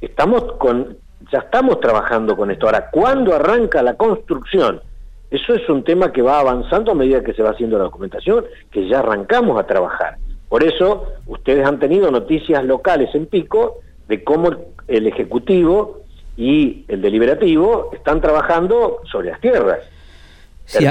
estamos 0.00 0.54
con, 0.54 0.96
ya 1.32 1.38
estamos 1.38 1.78
trabajando 1.80 2.36
con 2.36 2.50
esto. 2.50 2.66
Ahora, 2.66 2.90
¿cuándo 2.90 3.34
arranca 3.34 3.82
la 3.82 3.94
construcción? 3.94 4.80
Eso 5.30 5.54
es 5.54 5.68
un 5.68 5.84
tema 5.84 6.12
que 6.12 6.22
va 6.22 6.40
avanzando 6.40 6.92
a 6.92 6.94
medida 6.94 7.22
que 7.22 7.34
se 7.34 7.42
va 7.42 7.50
haciendo 7.50 7.76
la 7.76 7.84
documentación, 7.84 8.46
que 8.70 8.88
ya 8.88 9.00
arrancamos 9.00 9.60
a 9.60 9.66
trabajar. 9.66 10.16
Por 10.48 10.64
eso, 10.64 11.04
ustedes 11.26 11.66
han 11.66 11.78
tenido 11.78 12.10
noticias 12.10 12.64
locales 12.64 13.14
en 13.14 13.26
Pico 13.26 13.80
de 14.08 14.24
cómo 14.24 14.50
el 14.86 15.06
Ejecutivo 15.06 16.00
y 16.36 16.84
el 16.88 17.02
Deliberativo 17.02 17.90
están 17.92 18.20
trabajando 18.20 19.02
sobre 19.10 19.30
las 19.30 19.40
tierras. 19.40 19.80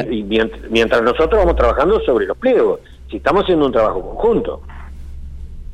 y 0.10 0.24
mientras 0.24 1.02
nosotros 1.02 1.40
vamos 1.40 1.56
trabajando 1.56 2.00
sobre 2.02 2.26
los 2.26 2.38
pliegos. 2.38 2.82
Si 3.10 3.18
estamos 3.18 3.44
haciendo 3.44 3.66
un 3.66 3.72
trabajo 3.72 4.02
conjunto. 4.02 4.62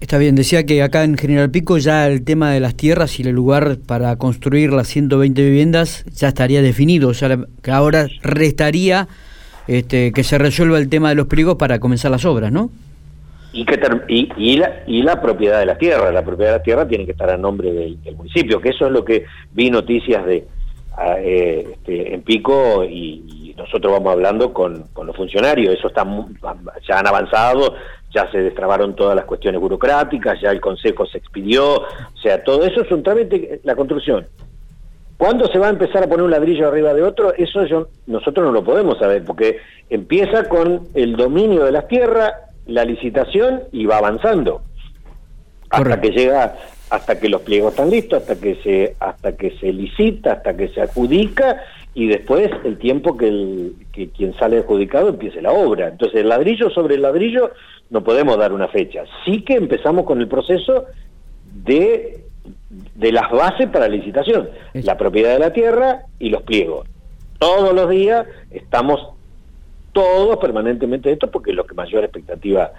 Está 0.04 0.18
bien, 0.18 0.36
decía 0.36 0.66
que 0.66 0.84
acá 0.84 1.06
en 1.06 1.18
General 1.18 1.50
Pico 1.50 1.78
ya 1.78 2.08
el 2.08 2.26
tema 2.26 2.52
de 2.52 2.60
las 2.60 2.76
tierras 2.76 3.22
y 3.22 3.24
el 3.24 3.34
lugar 3.34 3.78
para 3.88 4.18
construir 4.18 4.74
las 4.74 4.90
120 4.90 5.42
viviendas 5.42 6.04
ya 6.14 6.28
estaría 6.28 6.62
definido, 6.62 7.08
o 7.08 7.14
sea, 7.14 7.38
que 7.62 7.72
ahora 7.72 8.08
restaría 8.22 9.08
este, 9.66 10.12
que 10.12 10.26
se 10.26 10.38
resuelva 10.38 10.78
el 10.78 10.90
tema 10.90 11.08
de 11.08 11.16
los 11.16 11.28
pliegos 11.28 11.56
para 11.56 11.80
comenzar 11.80 12.12
las 12.12 12.26
obras, 12.26 12.52
¿no? 12.52 12.70
Y, 13.54 13.64
que 13.64 13.80
y, 14.10 14.30
y, 14.36 14.58
la, 14.58 14.84
y 14.88 15.04
la 15.04 15.22
propiedad 15.22 15.62
de 15.62 15.68
la 15.68 15.78
tierra, 15.78 16.12
la 16.12 16.26
propiedad 16.26 16.52
de 16.52 16.58
la 16.58 16.64
tierra 16.64 16.86
tiene 16.86 17.06
que 17.06 17.14
estar 17.14 17.30
a 17.30 17.38
nombre 17.38 17.72
del, 17.72 17.98
municipio, 18.18 18.60
que 18.60 18.72
eso 18.72 18.88
es 18.88 18.92
lo 18.92 19.06
que 19.06 19.24
vi 19.54 19.72
noticias 19.72 20.26
de 20.26 20.46
eh, 21.20 21.76
este, 21.76 22.14
en 22.14 22.24
Pico 22.24 22.84
y, 22.84 23.40
nosotros 23.56 23.94
vamos 23.94 24.14
hablando 24.14 24.52
con, 24.52 24.88
con 24.94 25.06
los 25.06 25.16
funcionarios, 25.16 25.76
eso 25.76 25.88
está 25.88 26.04
ya 26.88 27.00
han 27.00 27.08
avanzado, 27.08 27.76
ya 28.14 28.30
se 28.32 28.40
destrabaron 28.40 28.96
todas 28.96 29.16
las 29.16 29.26
cuestiones 29.26 29.60
burocráticas, 29.60 30.40
ya 30.40 30.52
el 30.52 30.62
Consejo 30.62 31.06
se 31.06 31.18
expidió, 31.18 31.82
o 31.82 32.18
sea, 32.22 32.44
todo 32.44 32.66
eso 32.66 32.82
es 32.82 32.92
un 32.92 33.04
trámite, 33.04 33.60
la 33.64 33.76
construcción. 33.76 34.28
¿Cuándo 35.18 35.48
se 35.48 35.58
va 35.58 35.68
a 35.68 35.70
empezar 35.70 36.04
a 36.04 36.08
poner 36.08 36.24
un 36.24 36.32
ladrillo 36.32 36.68
arriba 36.68 36.94
de 36.94 37.04
otro? 37.04 37.34
Eso 37.34 37.66
yo, 37.66 37.88
nosotros 38.08 38.46
no 38.46 38.52
lo 38.52 38.64
podemos 38.64 39.00
saber, 39.00 39.24
porque 39.24 39.58
empieza 39.90 40.50
con 40.50 40.88
el 40.96 41.16
dominio 41.16 41.64
de 41.64 41.72
las 41.72 41.88
tierras, 41.88 42.34
la 42.66 42.84
licitación 42.84 43.64
y 43.72 43.86
va 43.86 43.98
avanzando. 43.98 44.62
Hasta 45.70 46.02
que 46.02 46.10
llega, 46.10 46.56
hasta 46.90 47.20
que 47.20 47.30
los 47.30 47.42
pliegos 47.42 47.72
están 47.72 47.90
listos, 47.90 48.22
hasta 48.22 48.36
que 48.36 48.56
se, 48.64 48.96
hasta 49.00 49.36
que 49.36 49.58
se 49.60 49.72
licita, 49.72 50.34
hasta 50.34 50.56
que 50.56 50.70
se 50.70 50.82
adjudica 50.82 51.64
y 51.96 52.08
después 52.08 52.50
el 52.64 52.78
tiempo 52.78 53.18
que, 53.18 53.28
el, 53.28 53.76
que 53.92 54.10
quien 54.10 54.34
sale 54.36 54.58
adjudicado 54.58 55.10
empiece 55.10 55.42
la 55.42 55.52
obra. 55.52 55.90
Entonces, 55.90 56.22
el 56.22 56.30
ladrillo 56.30 56.70
sobre 56.72 56.96
el 56.96 57.04
ladrillo 57.04 57.52
no 57.90 58.04
podemos 58.04 58.38
dar 58.38 58.52
una 58.52 58.68
fecha. 58.68 59.04
Sí 59.26 59.44
que 59.44 59.54
empezamos 59.54 60.06
con 60.06 60.20
el 60.20 60.28
proceso 60.28 60.86
de, 61.54 62.24
de 62.96 63.12
las 63.12 63.30
bases 63.32 63.70
para 63.70 63.88
la 63.88 63.96
licitación, 63.96 64.50
la 64.74 64.98
propiedad 64.98 65.34
de 65.34 65.40
la 65.40 65.54
tierra 65.54 66.04
y 66.18 66.30
los 66.30 66.42
pliegos. 66.44 66.88
Todos 67.38 67.74
los 67.74 67.90
días 67.90 68.26
estamos 68.52 69.10
todos 69.92 70.38
permanentemente 70.38 71.12
esto 71.12 71.30
porque 71.30 71.52
es 71.52 71.58
lo 71.58 71.66
que 71.66 71.76
mayor 71.76 72.04
expectativa 72.04 72.72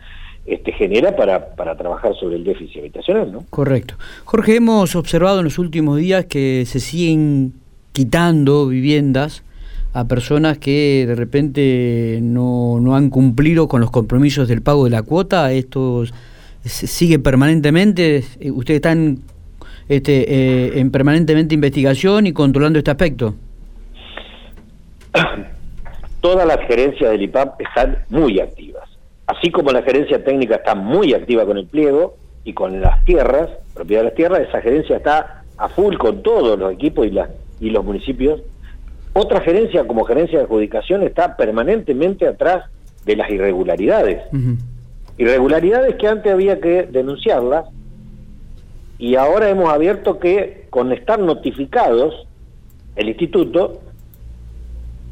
este, 0.47 0.73
genera 0.73 1.15
para, 1.15 1.55
para 1.55 1.77
trabajar 1.77 2.15
sobre 2.17 2.37
el 2.37 2.45
déficit 2.45 2.81
habitacional. 2.81 3.31
¿no? 3.31 3.45
Correcto. 3.51 3.95
Jorge, 4.25 4.57
hemos 4.57 4.97
observado 4.97 5.39
en 5.39 5.45
los 5.45 5.59
últimos 5.59 5.99
días 5.99 6.27
que 6.27 6.65
se 6.67 6.81
siguen 6.81 7.55
quitando 7.95 8.67
viviendas 8.67 9.45
a 9.93 10.07
personas 10.07 10.59
que 10.59 11.05
de 11.07 11.15
repente 11.15 12.19
no, 12.21 12.81
no 12.81 12.97
han 12.97 13.09
cumplido 13.09 13.69
con 13.69 13.81
los 13.81 13.93
compromisos 13.93 14.49
del 14.49 14.61
pago 14.61 14.85
de 14.85 14.91
la 14.91 15.03
cuota. 15.03 15.53
Esto 15.53 16.05
sigue 16.65 17.21
permanentemente. 17.21 18.25
Eh, 18.41 18.51
¿Ustedes 18.51 18.79
están 18.79 19.21
este, 19.89 20.25
eh, 20.29 20.81
en 20.81 20.91
permanentemente 20.91 21.55
investigación 21.55 22.27
y 22.27 22.33
controlando 22.33 22.81
este 22.81 22.91
aspecto? 22.91 23.37
Todas 26.21 26.49
las 26.49 26.59
gerencias 26.67 27.13
del 27.13 27.23
IPAP 27.23 27.61
están 27.61 27.99
muy 28.09 28.41
activas. 28.41 28.89
Así 29.29 29.53
como 29.53 29.71
la 29.71 29.83
gerencia 29.83 30.25
técnica 30.25 30.57
está 30.57 30.75
muy 30.75 31.15
activa 31.15 31.47
con 31.47 31.57
el 31.57 31.67
pliego 31.67 32.17
y 32.43 32.53
con 32.53 32.81
las 32.81 33.05
tierras, 33.05 33.49
propiedad 33.73 34.03
de 34.03 34.09
las 34.09 34.17
tierras, 34.17 34.41
esa 34.41 34.61
gerencia 34.61 34.97
está 34.97 35.45
a 35.57 35.69
full 35.69 35.97
con 35.97 36.25
todos 36.25 36.59
los 36.59 36.73
equipos 36.73 37.07
y, 37.07 37.11
la, 37.11 37.29
y 37.61 37.71
los 37.71 37.85
municipios 37.85 38.41
otra 39.17 39.41
gerencia, 39.41 39.87
como 39.87 40.05
gerencia 40.05 40.39
de 40.39 40.45
adjudicación, 40.45 41.05
está 41.05 41.37
permanentemente 41.37 42.27
atrás 42.27 42.65
de 43.07 43.15
las 43.15 43.31
irregularidades. 43.31 44.23
Irregularidades 45.17 45.95
que 45.95 46.09
antes 46.09 46.33
había 46.33 46.61
que 46.61 46.83
denunciarlas 46.91 47.67
y 48.99 49.15
ahora 49.15 49.49
hemos 49.49 49.73
abierto 49.73 50.19
que 50.19 50.67
con 50.69 50.93
estar 50.93 51.21
notificados 51.21 52.27
el 52.97 53.09
instituto 53.09 53.81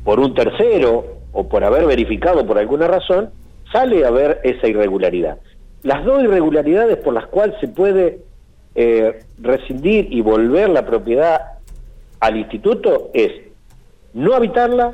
por 0.03 0.19
un 0.19 0.35
tercero 0.35 1.19
o 1.33 1.49
por 1.49 1.63
haber 1.63 1.87
verificado 1.87 2.45
por 2.45 2.59
alguna 2.59 2.89
razón, 2.89 3.31
sale 3.71 4.05
a 4.05 4.11
ver 4.11 4.41
esa 4.43 4.67
irregularidad. 4.67 5.39
Las 5.85 6.05
dos 6.05 6.25
irregularidades 6.25 6.97
por 6.97 7.15
las 7.15 7.27
cuales 7.27 7.55
se 7.61 7.69
puede 7.69 8.19
eh, 8.75 9.21
rescindir 9.39 10.09
y 10.13 10.21
volver 10.23 10.71
la 10.71 10.85
propiedad 10.85 11.53
al 12.23 12.37
instituto 12.37 13.11
es 13.13 13.33
no 14.15 14.35
habitarla 14.35 14.93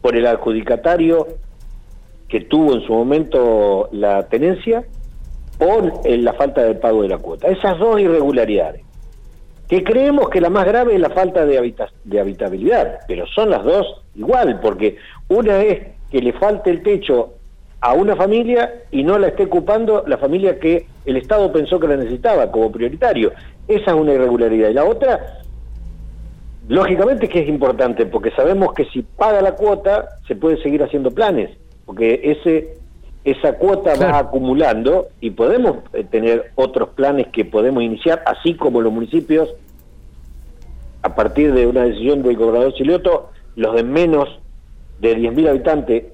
por 0.00 0.16
el 0.16 0.26
adjudicatario 0.26 1.28
que 2.26 2.40
tuvo 2.40 2.74
en 2.74 2.80
su 2.86 2.94
momento 2.94 3.90
la 3.92 4.26
tenencia 4.28 4.84
o 5.58 5.82
la 6.04 6.32
falta 6.32 6.62
de 6.62 6.74
pago 6.74 7.02
de 7.02 7.08
la 7.08 7.18
cuota. 7.18 7.48
Esas 7.48 7.78
dos 7.78 8.00
irregularidades. 8.00 8.82
Que 9.68 9.84
creemos 9.84 10.30
que 10.30 10.40
la 10.40 10.48
más 10.48 10.64
grave 10.64 10.94
es 10.94 11.00
la 11.00 11.10
falta 11.10 11.44
de, 11.44 11.74
de 12.04 12.20
habitabilidad, 12.20 13.00
pero 13.06 13.26
son 13.26 13.50
las 13.50 13.62
dos 13.62 14.02
igual, 14.14 14.58
porque 14.60 14.96
una 15.28 15.62
es 15.62 15.86
que 16.10 16.22
le 16.22 16.32
falte 16.32 16.70
el 16.70 16.82
techo 16.82 17.34
a 17.82 17.92
una 17.92 18.16
familia 18.16 18.84
y 18.90 19.02
no 19.02 19.18
la 19.18 19.28
esté 19.28 19.44
ocupando 19.44 20.02
la 20.06 20.16
familia 20.16 20.58
que 20.58 20.86
el 21.04 21.18
Estado 21.18 21.52
pensó 21.52 21.78
que 21.78 21.88
la 21.88 21.96
necesitaba 21.98 22.50
como 22.50 22.72
prioritario. 22.72 23.32
Esa 23.68 23.90
es 23.90 23.96
una 23.96 24.14
irregularidad. 24.14 24.70
Y 24.70 24.74
la 24.74 24.84
otra, 24.84 25.40
lógicamente 26.70 27.28
que 27.28 27.40
es 27.40 27.48
importante, 27.48 28.06
porque 28.06 28.30
sabemos 28.30 28.72
que 28.74 28.84
si 28.86 29.02
paga 29.02 29.42
la 29.42 29.56
cuota, 29.56 30.08
se 30.28 30.36
puede 30.36 30.62
seguir 30.62 30.84
haciendo 30.84 31.10
planes, 31.10 31.50
porque 31.84 32.20
ese 32.22 32.78
esa 33.22 33.54
cuota 33.58 33.96
va 33.96 34.18
acumulando 34.18 35.08
y 35.20 35.30
podemos 35.32 35.78
eh, 35.92 36.04
tener 36.04 36.52
otros 36.54 36.90
planes 36.90 37.26
que 37.26 37.44
podemos 37.44 37.82
iniciar, 37.82 38.22
así 38.24 38.54
como 38.54 38.80
los 38.80 38.92
municipios, 38.92 39.50
a 41.02 41.14
partir 41.14 41.52
de 41.52 41.66
una 41.66 41.84
decisión 41.84 42.22
del 42.22 42.36
gobernador 42.36 42.74
Silioto, 42.76 43.30
los 43.56 43.74
de 43.74 43.82
menos 43.82 44.28
de 45.00 45.18
10.000 45.18 45.48
habitantes 45.48 46.04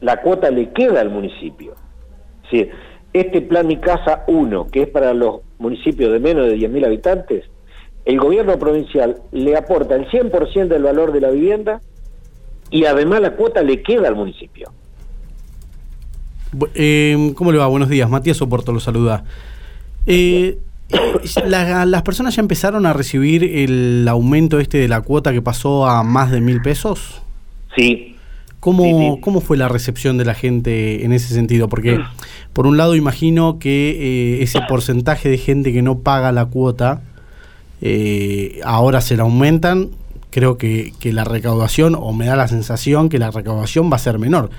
la 0.00 0.22
cuota 0.22 0.50
le 0.50 0.70
queda 0.70 1.00
al 1.00 1.10
municipio. 1.10 1.74
Es 2.44 2.50
decir, 2.50 2.70
este 3.12 3.42
plan 3.42 3.66
Mi 3.66 3.76
Casa 3.78 4.24
1, 4.28 4.68
que 4.68 4.82
es 4.82 4.88
para 4.88 5.12
los 5.12 5.40
municipios 5.58 6.12
de 6.12 6.20
menos 6.20 6.46
de 6.46 6.56
10.000 6.56 6.86
habitantes, 6.86 7.44
el 8.04 8.18
gobierno 8.18 8.58
provincial 8.58 9.22
le 9.32 9.56
aporta 9.56 9.94
el 9.94 10.08
100% 10.08 10.68
del 10.68 10.82
valor 10.82 11.12
de 11.12 11.20
la 11.20 11.30
vivienda 11.30 11.80
y 12.70 12.84
además 12.84 13.20
la 13.20 13.36
cuota 13.36 13.62
le 13.62 13.82
queda 13.82 14.08
al 14.08 14.16
municipio. 14.16 14.72
Eh, 16.74 17.32
¿Cómo 17.34 17.52
le 17.52 17.58
va? 17.58 17.66
Buenos 17.66 17.88
días. 17.88 18.08
Matías 18.08 18.40
Oporto 18.42 18.72
lo 18.72 18.80
saluda. 18.80 19.24
Eh, 20.06 20.58
¿Las 21.46 22.02
personas 22.02 22.34
ya 22.36 22.40
empezaron 22.40 22.86
a 22.86 22.92
recibir 22.92 23.44
el 23.44 24.06
aumento 24.08 24.58
este 24.58 24.78
de 24.78 24.88
la 24.88 25.00
cuota 25.02 25.32
que 25.32 25.42
pasó 25.42 25.86
a 25.86 26.02
más 26.02 26.30
de 26.30 26.40
mil 26.40 26.60
pesos? 26.62 27.22
Sí, 27.76 28.16
¿Cómo, 28.60 29.20
¿Cómo 29.22 29.40
fue 29.40 29.56
la 29.56 29.68
recepción 29.68 30.18
de 30.18 30.26
la 30.26 30.34
gente 30.34 31.04
en 31.06 31.14
ese 31.14 31.32
sentido? 31.32 31.70
Porque, 31.70 31.96
mm. 31.96 32.04
por 32.52 32.66
un 32.66 32.76
lado, 32.76 32.94
imagino 32.94 33.58
que 33.58 34.36
eh, 34.38 34.42
ese 34.42 34.60
porcentaje 34.68 35.30
de 35.30 35.38
gente 35.38 35.72
que 35.72 35.80
no 35.80 36.00
paga 36.00 36.30
la 36.30 36.44
cuota, 36.44 37.02
eh, 37.80 38.60
ahora 38.64 39.00
se 39.00 39.16
la 39.16 39.22
aumentan. 39.22 39.90
Creo 40.30 40.58
que, 40.58 40.92
la 41.04 41.24
recaudación, 41.24 41.96
o 41.96 42.12
me 42.12 42.26
da 42.26 42.36
la 42.36 42.46
sensación 42.46 43.08
que 43.08 43.18
la 43.18 43.30
recaudación 43.30 43.90
va 43.90 43.96
a 43.96 43.98
ser 43.98 44.18
menor. 44.18 44.50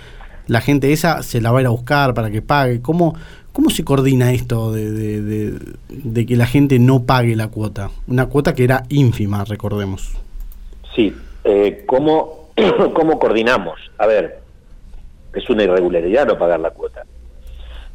La 0.47 0.59
gente 0.59 0.91
esa 0.91 1.23
se 1.23 1.39
la 1.39 1.51
va 1.51 1.59
a 1.59 1.61
ir 1.61 1.67
a 1.67 1.71
buscar 1.71 2.13
para 2.13 2.29
que 2.29 2.41
pague. 2.41 2.81
¿Cómo, 2.81 3.15
cómo 3.53 3.69
se 3.69 3.85
coordina 3.85 4.33
esto 4.33 4.73
de 4.73 6.25
que 6.27 6.35
la 6.35 6.45
gente 6.45 6.77
no 6.79 7.03
pague 7.03 7.35
la 7.35 7.47
cuota? 7.47 7.89
Una 8.07 8.25
cuota 8.25 8.53
que 8.53 8.65
era 8.65 8.83
ínfima, 8.89 9.45
recordemos. 9.45 10.11
Sí. 10.93 11.15
Eh, 11.45 11.85
¿Cómo 11.87 12.41
¿Cómo 12.93 13.19
coordinamos? 13.19 13.79
A 13.97 14.07
ver, 14.07 14.39
es 15.33 15.49
una 15.49 15.63
irregularidad 15.63 16.27
no 16.27 16.37
pagar 16.37 16.59
la 16.59 16.71
cuota. 16.71 17.03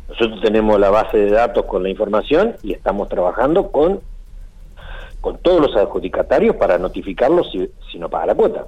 Nosotros 0.09 0.41
tenemos 0.41 0.79
la 0.79 0.91
base 0.91 1.19
de 1.19 1.31
datos 1.31 1.67
con 1.67 1.83
la 1.83 1.89
información 1.89 2.57
y 2.63 2.73
estamos 2.73 3.09
trabajando 3.09 3.71
con, 3.71 4.01
con 5.27 5.39
todos 5.39 5.61
los 5.61 5.77
adjudicatarios 5.77 6.55
para 6.55 6.79
notificarlos 6.79 7.51
si, 7.51 7.69
si 7.91 7.99
no 7.99 8.09
paga 8.09 8.27
la 8.27 8.35
cuota. 8.37 8.67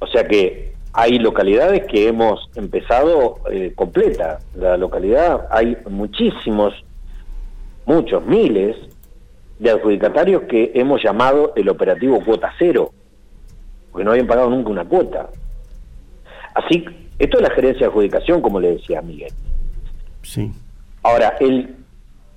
O 0.00 0.08
sea 0.08 0.26
que 0.26 0.72
hay 0.92 1.20
localidades 1.20 1.86
que 1.86 2.08
hemos 2.08 2.50
empezado 2.56 3.38
eh, 3.48 3.74
completa. 3.76 4.40
La 4.56 4.76
localidad 4.76 5.46
hay 5.52 5.76
muchísimos, 5.88 6.74
muchos, 7.84 8.26
miles 8.26 8.74
de 9.60 9.70
adjudicatarios 9.70 10.42
que 10.48 10.72
hemos 10.74 11.00
llamado 11.00 11.52
el 11.54 11.68
operativo 11.68 12.20
cuota 12.24 12.52
cero 12.58 12.90
porque 13.92 14.04
no 14.04 14.10
habían 14.10 14.26
pagado 14.26 14.50
nunca 14.50 14.70
una 14.70 14.84
cuota. 14.84 15.28
Así, 16.54 16.84
esto 17.20 17.36
es 17.36 17.42
la 17.44 17.54
gerencia 17.54 17.86
de 17.86 17.86
adjudicación, 17.86 18.42
como 18.42 18.58
le 18.58 18.72
decía 18.72 19.00
Miguel. 19.00 19.32
Sí. 20.22 20.50
Ahora, 21.04 21.36
el 21.38 21.76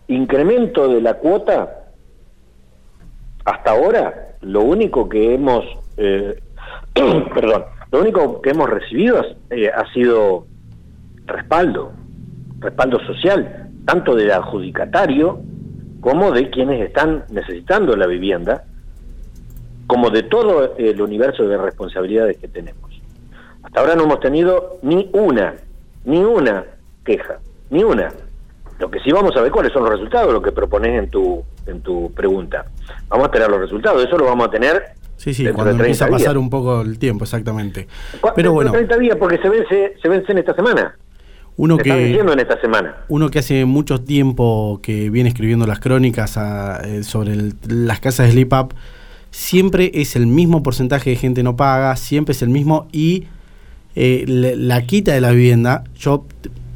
incremento 0.07 0.87
de 0.89 1.01
la 1.01 1.15
cuota, 1.15 1.78
hasta 3.45 3.71
ahora, 3.71 4.35
lo 4.41 4.61
único 4.61 5.09
que 5.09 5.33
hemos, 5.33 5.65
eh, 5.97 6.39
perdón, 7.33 7.65
lo 7.91 8.01
único 8.01 8.41
que 8.41 8.51
hemos 8.51 8.69
recibido 8.69 9.25
eh, 9.49 9.69
ha 9.69 9.91
sido 9.93 10.45
respaldo, 11.25 11.91
respaldo 12.59 12.99
social, 13.05 13.69
tanto 13.85 14.15
del 14.15 14.31
adjudicatario 14.31 15.39
como 16.01 16.31
de 16.31 16.49
quienes 16.49 16.81
están 16.81 17.25
necesitando 17.29 17.95
la 17.95 18.07
vivienda, 18.07 18.63
como 19.87 20.09
de 20.09 20.23
todo 20.23 20.75
el 20.77 21.01
universo 21.01 21.47
de 21.47 21.57
responsabilidades 21.57 22.37
que 22.37 22.47
tenemos. 22.47 22.89
Hasta 23.63 23.79
ahora 23.81 23.95
no 23.95 24.03
hemos 24.03 24.19
tenido 24.19 24.79
ni 24.81 25.09
una, 25.13 25.55
ni 26.05 26.19
una 26.19 26.65
queja, 27.03 27.39
ni 27.69 27.83
una. 27.83 28.11
Lo 28.79 28.89
que 28.89 28.99
sí 28.99 29.11
vamos 29.11 29.35
a 29.35 29.41
ver 29.41 29.51
cuáles 29.51 29.73
son 29.73 29.83
los 29.83 29.91
resultados, 29.91 30.33
lo 30.33 30.41
que 30.41 30.51
propones 30.51 30.97
en 30.97 31.09
tu 31.09 31.43
en 31.67 31.81
tu 31.81 32.11
pregunta. 32.13 32.65
Vamos 33.09 33.27
a 33.27 33.31
tener 33.31 33.49
los 33.49 33.59
resultados, 33.59 34.03
eso 34.03 34.17
lo 34.17 34.25
vamos 34.25 34.47
a 34.47 34.51
tener 34.51 34.81
Sí, 35.17 35.33
sí, 35.33 35.45
cuando 35.51 35.71
empieza 35.71 36.05
a 36.05 36.09
pasar 36.09 36.37
un 36.37 36.49
poco 36.49 36.81
el 36.81 36.97
tiempo, 36.97 37.25
exactamente. 37.25 37.87
Pero 38.35 38.53
bueno, 38.53 38.71
30 38.71 38.97
días 38.97 39.17
porque 39.17 39.37
se 39.37 39.49
vence 39.49 39.95
se 40.01 40.07
vence 40.07 40.31
en 40.31 40.37
esta 40.37 40.55
semana. 40.55 40.95
Uno 41.57 41.77
que 41.77 42.17
en 42.17 42.39
esta 42.39 42.59
semana. 42.61 43.03
Uno 43.09 43.29
que 43.29 43.39
hace 43.39 43.65
mucho 43.65 43.99
tiempo 43.99 44.79
que 44.81 45.09
viene 45.09 45.27
escribiendo 45.27 45.67
las 45.67 45.81
crónicas 45.81 46.37
eh, 46.85 47.03
sobre 47.03 47.35
las 47.67 47.99
casas 47.99 48.27
de 48.27 48.31
sleep 48.31 48.53
up 48.53 48.73
siempre 49.31 49.91
es 49.93 50.15
el 50.15 50.25
mismo 50.25 50.63
porcentaje 50.63 51.09
de 51.09 51.15
gente 51.17 51.43
no 51.43 51.55
paga, 51.55 51.95
siempre 51.97 52.31
es 52.31 52.41
el 52.41 52.49
mismo 52.49 52.87
y 52.93 53.27
eh, 53.95 54.23
la, 54.27 54.81
quita 54.83 55.11
de 55.11 55.21
la 55.21 55.31
vivienda, 55.31 55.83
yo 55.97 56.25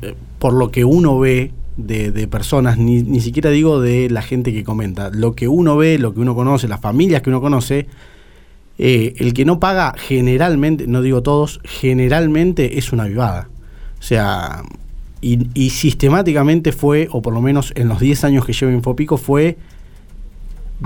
eh, 0.01 0.15
por 0.39 0.53
lo 0.53 0.69
que 0.69 0.83
uno 0.83 1.17
ve 1.17 1.51
de, 1.77 2.27
personas, 2.27 2.77
ni, 2.77 3.01
ni, 3.01 3.19
siquiera 3.21 3.49
digo 3.49 3.81
de 3.81 4.09
la 4.09 4.21
gente 4.21 4.53
que 4.53 4.63
comenta, 4.63 5.09
lo 5.09 5.33
que 5.33 5.47
uno 5.47 5.75
ve, 5.77 5.97
lo 5.97 6.13
que 6.13 6.19
uno 6.19 6.35
conoce, 6.35 6.67
las 6.67 6.81
familias 6.81 7.21
que 7.21 7.29
uno 7.29 7.41
conoce, 7.41 7.87
eh, 8.77 9.13
el 9.17 9.33
que 9.33 9.45
no 9.45 9.59
paga 9.59 9.93
generalmente, 9.97 10.87
no 10.87 11.01
digo 11.01 11.23
todos, 11.23 11.59
generalmente 11.63 12.77
es 12.77 12.91
una 12.91 13.05
vivada. 13.05 13.49
O 13.99 14.01
sea, 14.01 14.63
y, 15.21 15.47
y 15.53 15.71
sistemáticamente 15.71 16.71
fue, 16.71 17.07
o 17.11 17.21
por 17.21 17.33
lo 17.33 17.41
menos 17.41 17.71
en 17.75 17.87
los 17.87 17.99
10 17.99 18.23
años 18.25 18.45
que 18.45 18.53
llevo 18.53 18.71
Infopico, 18.71 19.17
fue 19.17 19.57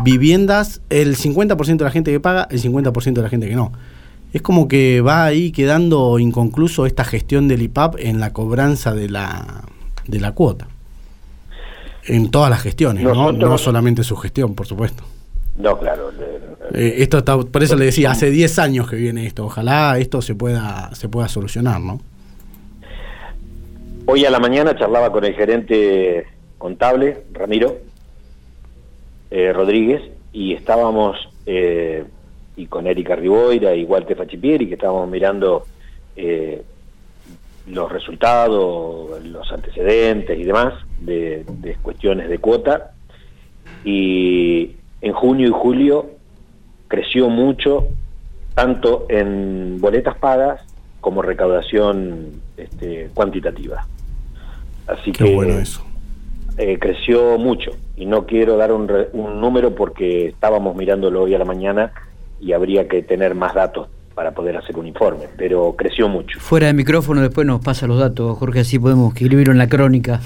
viviendas, 0.04 0.82
el 0.90 1.18
50% 1.18 1.78
de 1.78 1.84
la 1.84 1.92
gente 1.92 2.12
que 2.12 2.20
paga, 2.20 2.48
el 2.52 2.62
50% 2.62 3.14
de 3.14 3.22
la 3.22 3.30
gente 3.30 3.50
que 3.50 3.56
no. 3.56 3.72
Es 4.34 4.42
como 4.42 4.68
que 4.68 5.02
va 5.02 5.26
ahí 5.26 5.52
quedando 5.52 6.20
inconcluso 6.20 6.86
esta 6.86 7.04
gestión 7.04 7.48
del 7.48 7.62
IPAP 7.62 7.96
en 8.00 8.20
la 8.20 8.34
cobranza 8.34 8.94
de 8.94 9.10
la, 9.10 9.64
de 10.06 10.20
la 10.20 10.34
cuota. 10.34 10.68
En 12.08 12.32
todas 12.32 12.50
las 12.50 12.62
gestiones, 12.62 13.04
¿no? 13.04 13.32
No 13.32 13.58
solamente 13.58 14.04
su 14.04 14.16
gestión, 14.16 14.56
por 14.56 14.66
supuesto. 14.66 15.04
No, 15.58 15.78
claro. 15.78 16.12
Eh, 16.74 16.96
esto 17.00 17.18
está, 17.18 17.38
por 17.38 17.64
eso 17.64 17.76
le 17.76 17.86
decía, 17.86 18.12
hace 18.12 18.30
10 18.30 18.60
años 18.60 18.90
que 18.90 18.96
viene 18.96 19.26
esto. 19.26 19.46
Ojalá 19.46 19.98
esto 19.98 20.22
se 20.22 20.36
pueda, 20.36 20.94
se 20.94 21.10
pueda 21.10 21.28
solucionar, 21.28 21.82
¿no? 21.82 22.00
Hoy 24.06 24.24
a 24.24 24.30
la 24.30 24.40
mañana 24.40 24.76
charlaba 24.78 25.12
con 25.12 25.26
el 25.26 25.34
gerente 25.34 26.28
contable, 26.58 27.24
Ramiro, 27.34 27.78
eh, 29.30 29.52
Rodríguez 29.52 30.02
y 30.32 30.54
estábamos, 30.54 31.18
eh, 31.46 32.06
y 32.56 32.68
con 32.68 32.88
Erika 32.88 33.16
Riboira 33.16 33.76
y 33.76 33.84
Walter 33.84 34.16
Fachipieri, 34.16 34.68
que 34.68 34.76
estábamos 34.76 35.10
mirando 35.10 35.66
eh, 36.16 36.64
los 37.78 37.92
resultados, 37.92 39.24
los 39.24 39.52
antecedentes 39.52 40.38
y 40.38 40.44
demás 40.44 40.74
de, 41.00 41.46
cuestiones 41.82 42.28
de 42.28 42.40
cuota. 42.40 42.92
Y 43.86 44.76
en 45.02 45.14
junio 45.14 45.48
y 45.48 45.52
julio 45.52 46.10
creció 46.88 47.30
mucho, 47.30 47.88
tanto 48.56 49.06
en 49.10 49.80
boletas 49.80 50.18
pagas 50.18 50.62
como 51.00 51.22
recaudación 51.22 52.42
este, 52.58 53.10
cuantitativa. 53.14 53.86
Así 54.88 55.12
Qué 55.12 55.26
que 55.26 55.36
bueno 55.36 55.60
eso. 55.60 55.86
creció 56.80 57.38
mucho 57.38 57.72
y 57.96 58.06
no 58.08 58.26
quiero 58.26 58.58
dar 58.58 58.72
un, 58.72 58.92
un 59.14 59.40
número 59.40 59.76
porque 59.76 60.28
estábamos 60.28 60.76
mirándolo 60.76 61.22
hoy 61.24 61.36
a 61.36 61.40
la 61.40 61.46
mañana 61.46 61.92
y 62.42 62.54
habría 62.54 62.88
que 62.88 63.04
tener 63.04 63.36
más 63.36 63.54
datos 63.54 63.90
para 64.18 64.32
poder 64.32 64.58
hacer 64.58 64.76
un 64.80 64.88
informe, 64.88 65.26
pero 65.38 65.76
creció 65.78 66.10
mucho. 66.10 66.40
Fuera 66.40 66.66
de 66.66 66.74
micrófono 66.74 67.22
después 67.22 67.46
nos 67.46 67.64
pasa 67.64 67.86
los 67.86 68.00
datos, 68.00 68.36
Jorge, 68.40 68.62
así 68.62 68.80
podemos 68.80 69.14
escribirlo 69.14 69.52
en 69.52 69.60
la 69.60 69.70
crónica. 69.70 70.22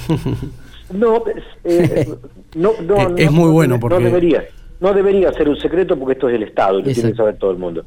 no, 0.93 1.21
eh, 1.65 2.07
no, 2.55 2.71
no, 2.81 3.17
es 3.17 3.29
muy 3.29 3.51
bueno 3.51 3.81
porque... 3.81 3.99
No 3.99 4.05
debería, 4.05 4.45
no 4.79 4.93
debería 4.93 5.33
ser 5.33 5.49
un 5.49 5.57
secreto 5.57 5.99
porque 5.99 6.13
esto 6.13 6.29
es 6.29 6.35
el 6.35 6.43
Estado 6.43 6.79
y 6.79 6.83
lo 6.83 6.93
tiene 6.93 7.11
que 7.11 7.17
saber 7.17 7.35
todo 7.35 7.51
el 7.51 7.57
mundo. 7.57 7.83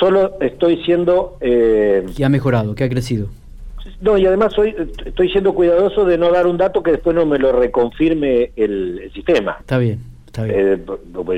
Solo 0.00 0.38
estoy 0.40 0.82
siendo... 0.84 1.36
Eh, 1.42 2.06
que 2.16 2.24
ha 2.24 2.30
mejorado, 2.30 2.74
que 2.74 2.84
ha 2.84 2.88
crecido. 2.88 3.28
No, 4.00 4.16
y 4.16 4.24
además 4.24 4.54
soy, 4.54 4.74
estoy 5.04 5.28
siendo 5.28 5.52
cuidadoso 5.52 6.06
de 6.06 6.16
no 6.16 6.32
dar 6.32 6.46
un 6.46 6.56
dato 6.56 6.82
que 6.82 6.92
después 6.92 7.14
no 7.14 7.26
me 7.26 7.38
lo 7.38 7.52
reconfirme 7.52 8.52
el, 8.56 9.10
sistema. 9.12 9.58
Está 9.60 9.76
bien, 9.76 10.00
Eh, 10.44 10.78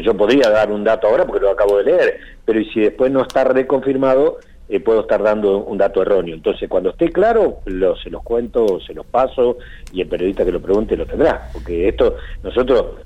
yo 0.02 0.16
podría 0.16 0.50
dar 0.50 0.70
un 0.72 0.84
dato 0.84 1.06
ahora 1.06 1.24
porque 1.24 1.44
lo 1.44 1.50
acabo 1.50 1.78
de 1.78 1.84
leer, 1.84 2.20
pero 2.44 2.60
si 2.72 2.80
después 2.80 3.12
no 3.12 3.22
está 3.22 3.44
reconfirmado, 3.44 4.38
eh, 4.70 4.80
puedo 4.80 5.00
estar 5.00 5.22
dando 5.22 5.64
un 5.64 5.78
dato 5.78 6.02
erróneo. 6.02 6.34
Entonces, 6.34 6.68
cuando 6.68 6.90
esté 6.90 7.10
claro, 7.10 7.60
se 8.02 8.10
los 8.10 8.22
cuento, 8.22 8.80
se 8.80 8.92
los 8.92 9.06
paso 9.06 9.56
y 9.92 10.02
el 10.02 10.08
periodista 10.08 10.44
que 10.44 10.52
lo 10.52 10.60
pregunte 10.60 10.96
lo 10.96 11.06
tendrá. 11.06 11.48
Porque 11.54 11.88
esto, 11.88 12.16
nosotros, 12.42 12.96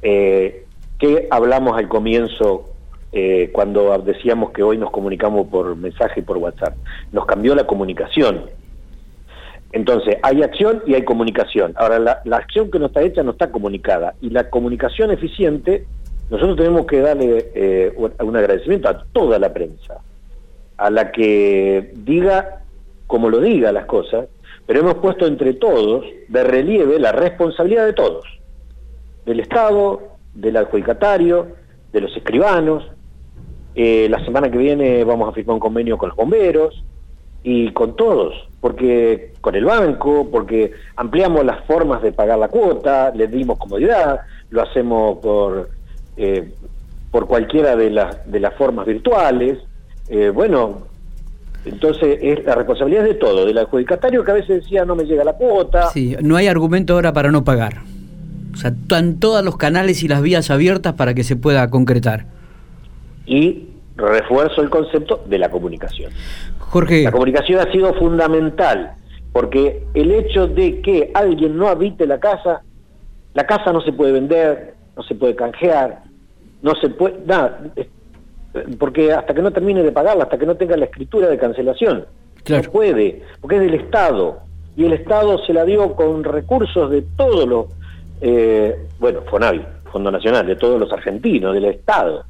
eh, 0.00 0.64
¿qué 0.98 1.28
hablamos 1.30 1.76
al 1.76 1.88
comienzo 1.88 2.70
eh, 3.12 3.50
cuando 3.52 3.96
decíamos 3.98 4.52
que 4.52 4.62
hoy 4.62 4.78
nos 4.78 4.90
comunicamos 4.90 5.48
por 5.48 5.76
mensaje 5.76 6.20
y 6.20 6.22
por 6.22 6.38
WhatsApp? 6.38 6.74
Nos 7.12 7.26
cambió 7.26 7.54
la 7.54 7.66
comunicación. 7.66 8.46
Entonces, 9.74 10.18
hay 10.22 10.40
acción 10.44 10.84
y 10.86 10.94
hay 10.94 11.02
comunicación. 11.02 11.72
Ahora, 11.74 11.98
la, 11.98 12.36
acción 12.36 12.70
que 12.70 12.78
no 12.78 12.86
está 12.86 13.02
hecha 13.02 13.24
no 13.24 13.32
está 13.32 13.50
comunicada. 13.50 14.14
Y 14.20 14.30
la 14.30 14.48
comunicación 14.48 15.10
eficiente, 15.10 15.84
nosotros 16.30 16.56
tenemos 16.56 16.86
que 16.86 17.00
darle 17.00 17.50
eh, 17.56 17.92
un 17.96 18.36
agradecimiento 18.36 18.88
a 18.88 19.02
toda 19.12 19.36
la 19.40 19.52
prensa 19.52 19.98
a 20.76 20.90
la 20.90 21.10
que 21.10 21.92
diga 21.96 22.62
como 23.08 23.28
lo 23.28 23.40
diga 23.40 23.72
las 23.72 23.86
cosas, 23.86 24.26
pero 24.64 24.78
hemos 24.78 24.94
puesto 24.94 25.26
entre 25.26 25.54
todos 25.54 26.04
de 26.28 26.44
relieve 26.44 27.00
la 27.00 27.10
responsabilidad 27.10 27.84
de 27.84 27.94
todos, 27.94 28.24
del 29.26 29.40
Estado, 29.40 30.02
del 30.34 30.56
adjudicatario, 30.56 31.48
de 31.92 32.00
los 32.00 32.16
escribanos. 32.16 32.84
Eh, 33.74 34.06
la 34.08 34.24
semana 34.24 34.52
que 34.52 34.58
viene 34.58 35.02
vamos 35.02 35.28
a 35.28 35.32
firmar 35.32 35.54
un 35.54 35.60
convenio 35.60 35.98
con 35.98 36.10
los 36.10 36.16
bomberos 36.16 36.84
y 37.44 37.70
con 37.72 37.94
todos, 37.94 38.34
porque 38.60 39.34
con 39.42 39.54
el 39.54 39.66
banco, 39.66 40.28
porque 40.32 40.72
ampliamos 40.96 41.44
las 41.44 41.62
formas 41.66 42.02
de 42.02 42.10
pagar 42.10 42.38
la 42.38 42.48
cuota, 42.48 43.12
le 43.14 43.28
dimos 43.28 43.58
comodidad, 43.58 44.20
lo 44.48 44.62
hacemos 44.62 45.18
por, 45.18 45.68
eh, 46.16 46.50
por 47.10 47.26
cualquiera 47.26 47.76
de 47.76 47.90
las, 47.90 48.28
de 48.30 48.40
las 48.40 48.54
formas 48.54 48.86
virtuales. 48.86 49.58
Eh, 50.08 50.30
bueno, 50.30 50.88
entonces 51.66 52.18
es 52.22 52.42
la 52.44 52.54
responsabilidad 52.54 53.04
de 53.04 53.14
todo, 53.14 53.44
del 53.44 53.58
adjudicatario 53.58 54.24
que 54.24 54.30
a 54.30 54.34
veces 54.34 54.62
decía 54.62 54.86
no 54.86 54.96
me 54.96 55.04
llega 55.04 55.22
la 55.22 55.34
cuota. 55.34 55.90
Sí, 55.90 56.16
no 56.22 56.36
hay 56.36 56.46
argumento 56.46 56.94
ahora 56.94 57.12
para 57.12 57.30
no 57.30 57.44
pagar. 57.44 57.82
O 58.54 58.56
sea, 58.56 58.70
están 58.70 59.20
todos 59.20 59.44
los 59.44 59.58
canales 59.58 60.02
y 60.02 60.08
las 60.08 60.22
vías 60.22 60.50
abiertas 60.50 60.94
para 60.94 61.12
que 61.12 61.24
se 61.24 61.36
pueda 61.36 61.68
concretar. 61.68 62.24
Y 63.26 63.73
refuerzo 63.96 64.62
el 64.62 64.70
concepto 64.70 65.22
de 65.26 65.38
la 65.38 65.50
comunicación. 65.50 66.12
Jorge. 66.58 67.02
La 67.02 67.12
comunicación 67.12 67.60
ha 67.60 67.70
sido 67.70 67.94
fundamental, 67.94 68.92
porque 69.32 69.84
el 69.94 70.10
hecho 70.10 70.46
de 70.46 70.80
que 70.80 71.10
alguien 71.14 71.56
no 71.56 71.68
habite 71.68 72.06
la 72.06 72.18
casa, 72.18 72.62
la 73.34 73.46
casa 73.46 73.72
no 73.72 73.80
se 73.80 73.92
puede 73.92 74.12
vender, 74.12 74.74
no 74.96 75.02
se 75.02 75.14
puede 75.14 75.34
canjear, 75.34 76.02
no 76.62 76.74
se 76.76 76.88
puede, 76.88 77.18
nada, 77.26 77.60
porque 78.78 79.12
hasta 79.12 79.34
que 79.34 79.42
no 79.42 79.52
termine 79.52 79.82
de 79.82 79.92
pagarla, 79.92 80.24
hasta 80.24 80.38
que 80.38 80.46
no 80.46 80.56
tenga 80.56 80.76
la 80.76 80.86
escritura 80.86 81.28
de 81.28 81.38
cancelación, 81.38 82.06
no 82.48 82.62
puede, 82.70 83.22
porque 83.40 83.56
es 83.56 83.62
del 83.62 83.74
Estado, 83.74 84.40
y 84.76 84.84
el 84.84 84.92
Estado 84.92 85.38
se 85.44 85.52
la 85.52 85.64
dio 85.64 85.94
con 85.94 86.24
recursos 86.24 86.90
de 86.90 87.02
todos 87.16 87.48
los, 87.48 87.66
eh, 88.20 88.86
bueno, 88.98 89.22
FONAVI, 89.22 89.64
Fondo 89.90 90.10
Nacional, 90.10 90.46
de 90.46 90.56
todos 90.56 90.78
los 90.80 90.92
argentinos, 90.92 91.54
del 91.54 91.66
Estado. 91.66 92.24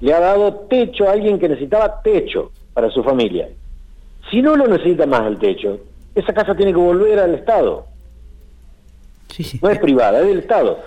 Le 0.00 0.14
ha 0.14 0.20
dado 0.20 0.54
techo 0.68 1.08
a 1.08 1.12
alguien 1.12 1.38
que 1.38 1.48
necesitaba 1.48 2.00
techo 2.02 2.52
para 2.74 2.90
su 2.90 3.02
familia. 3.02 3.48
Si 4.30 4.42
no 4.42 4.56
lo 4.56 4.66
necesita 4.66 5.06
más 5.06 5.26
el 5.26 5.38
techo, 5.38 5.80
esa 6.14 6.32
casa 6.32 6.54
tiene 6.54 6.72
que 6.72 6.78
volver 6.78 7.18
al 7.18 7.34
Estado. 7.34 7.86
No 9.62 9.70
es 9.70 9.78
privada, 9.78 10.20
es 10.20 10.26
del 10.26 10.38
Estado. 10.40 10.78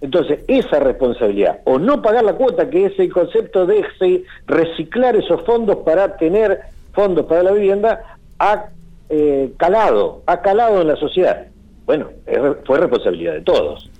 Entonces, 0.00 0.40
esa 0.48 0.80
responsabilidad, 0.80 1.60
o 1.64 1.78
no 1.78 2.00
pagar 2.00 2.24
la 2.24 2.32
cuota, 2.32 2.70
que 2.70 2.86
es 2.86 2.98
el 2.98 3.12
concepto 3.12 3.66
de 3.66 3.84
reciclar 4.46 5.14
esos 5.14 5.42
fondos 5.42 5.78
para 5.78 6.16
tener 6.16 6.60
fondos 6.92 7.26
para 7.26 7.42
la 7.42 7.52
vivienda, 7.52 8.16
ha 8.38 8.70
eh, 9.10 9.52
calado, 9.58 10.22
ha 10.26 10.40
calado 10.40 10.80
en 10.80 10.88
la 10.88 10.96
sociedad. 10.96 11.46
Bueno, 11.84 12.10
fue 12.64 12.78
responsabilidad 12.78 13.34
de 13.34 13.42
todos. 13.42 13.90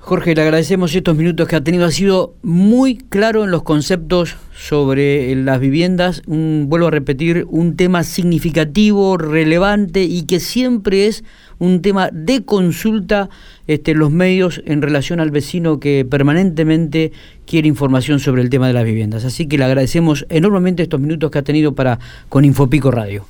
Jorge, 0.00 0.34
le 0.34 0.42
agradecemos 0.42 0.94
estos 0.94 1.14
minutos 1.14 1.46
que 1.46 1.56
ha 1.56 1.62
tenido. 1.62 1.84
Ha 1.84 1.90
sido 1.90 2.34
muy 2.42 2.96
claro 2.96 3.44
en 3.44 3.50
los 3.50 3.62
conceptos 3.62 4.36
sobre 4.56 5.36
las 5.36 5.60
viviendas. 5.60 6.22
vuelvo 6.26 6.86
a 6.86 6.90
repetir, 6.90 7.44
un 7.48 7.76
tema 7.76 8.02
significativo, 8.02 9.18
relevante 9.18 10.02
y 10.02 10.22
que 10.22 10.40
siempre 10.40 11.06
es 11.06 11.22
un 11.58 11.82
tema 11.82 12.08
de 12.12 12.44
consulta 12.44 13.28
este, 13.66 13.94
los 13.94 14.10
medios 14.10 14.62
en 14.64 14.80
relación 14.80 15.20
al 15.20 15.30
vecino 15.30 15.78
que 15.78 16.06
permanentemente 16.10 17.12
quiere 17.46 17.68
información 17.68 18.20
sobre 18.20 18.40
el 18.42 18.48
tema 18.48 18.66
de 18.68 18.72
las 18.72 18.84
viviendas. 18.84 19.26
Así 19.26 19.46
que 19.46 19.58
le 19.58 19.64
agradecemos 19.64 20.26
enormemente 20.30 20.82
estos 20.82 20.98
minutos 20.98 21.30
que 21.30 21.38
ha 21.38 21.42
tenido 21.42 21.74
para 21.74 21.98
con 22.30 22.46
Infopico 22.46 22.90
Radio. 22.90 23.26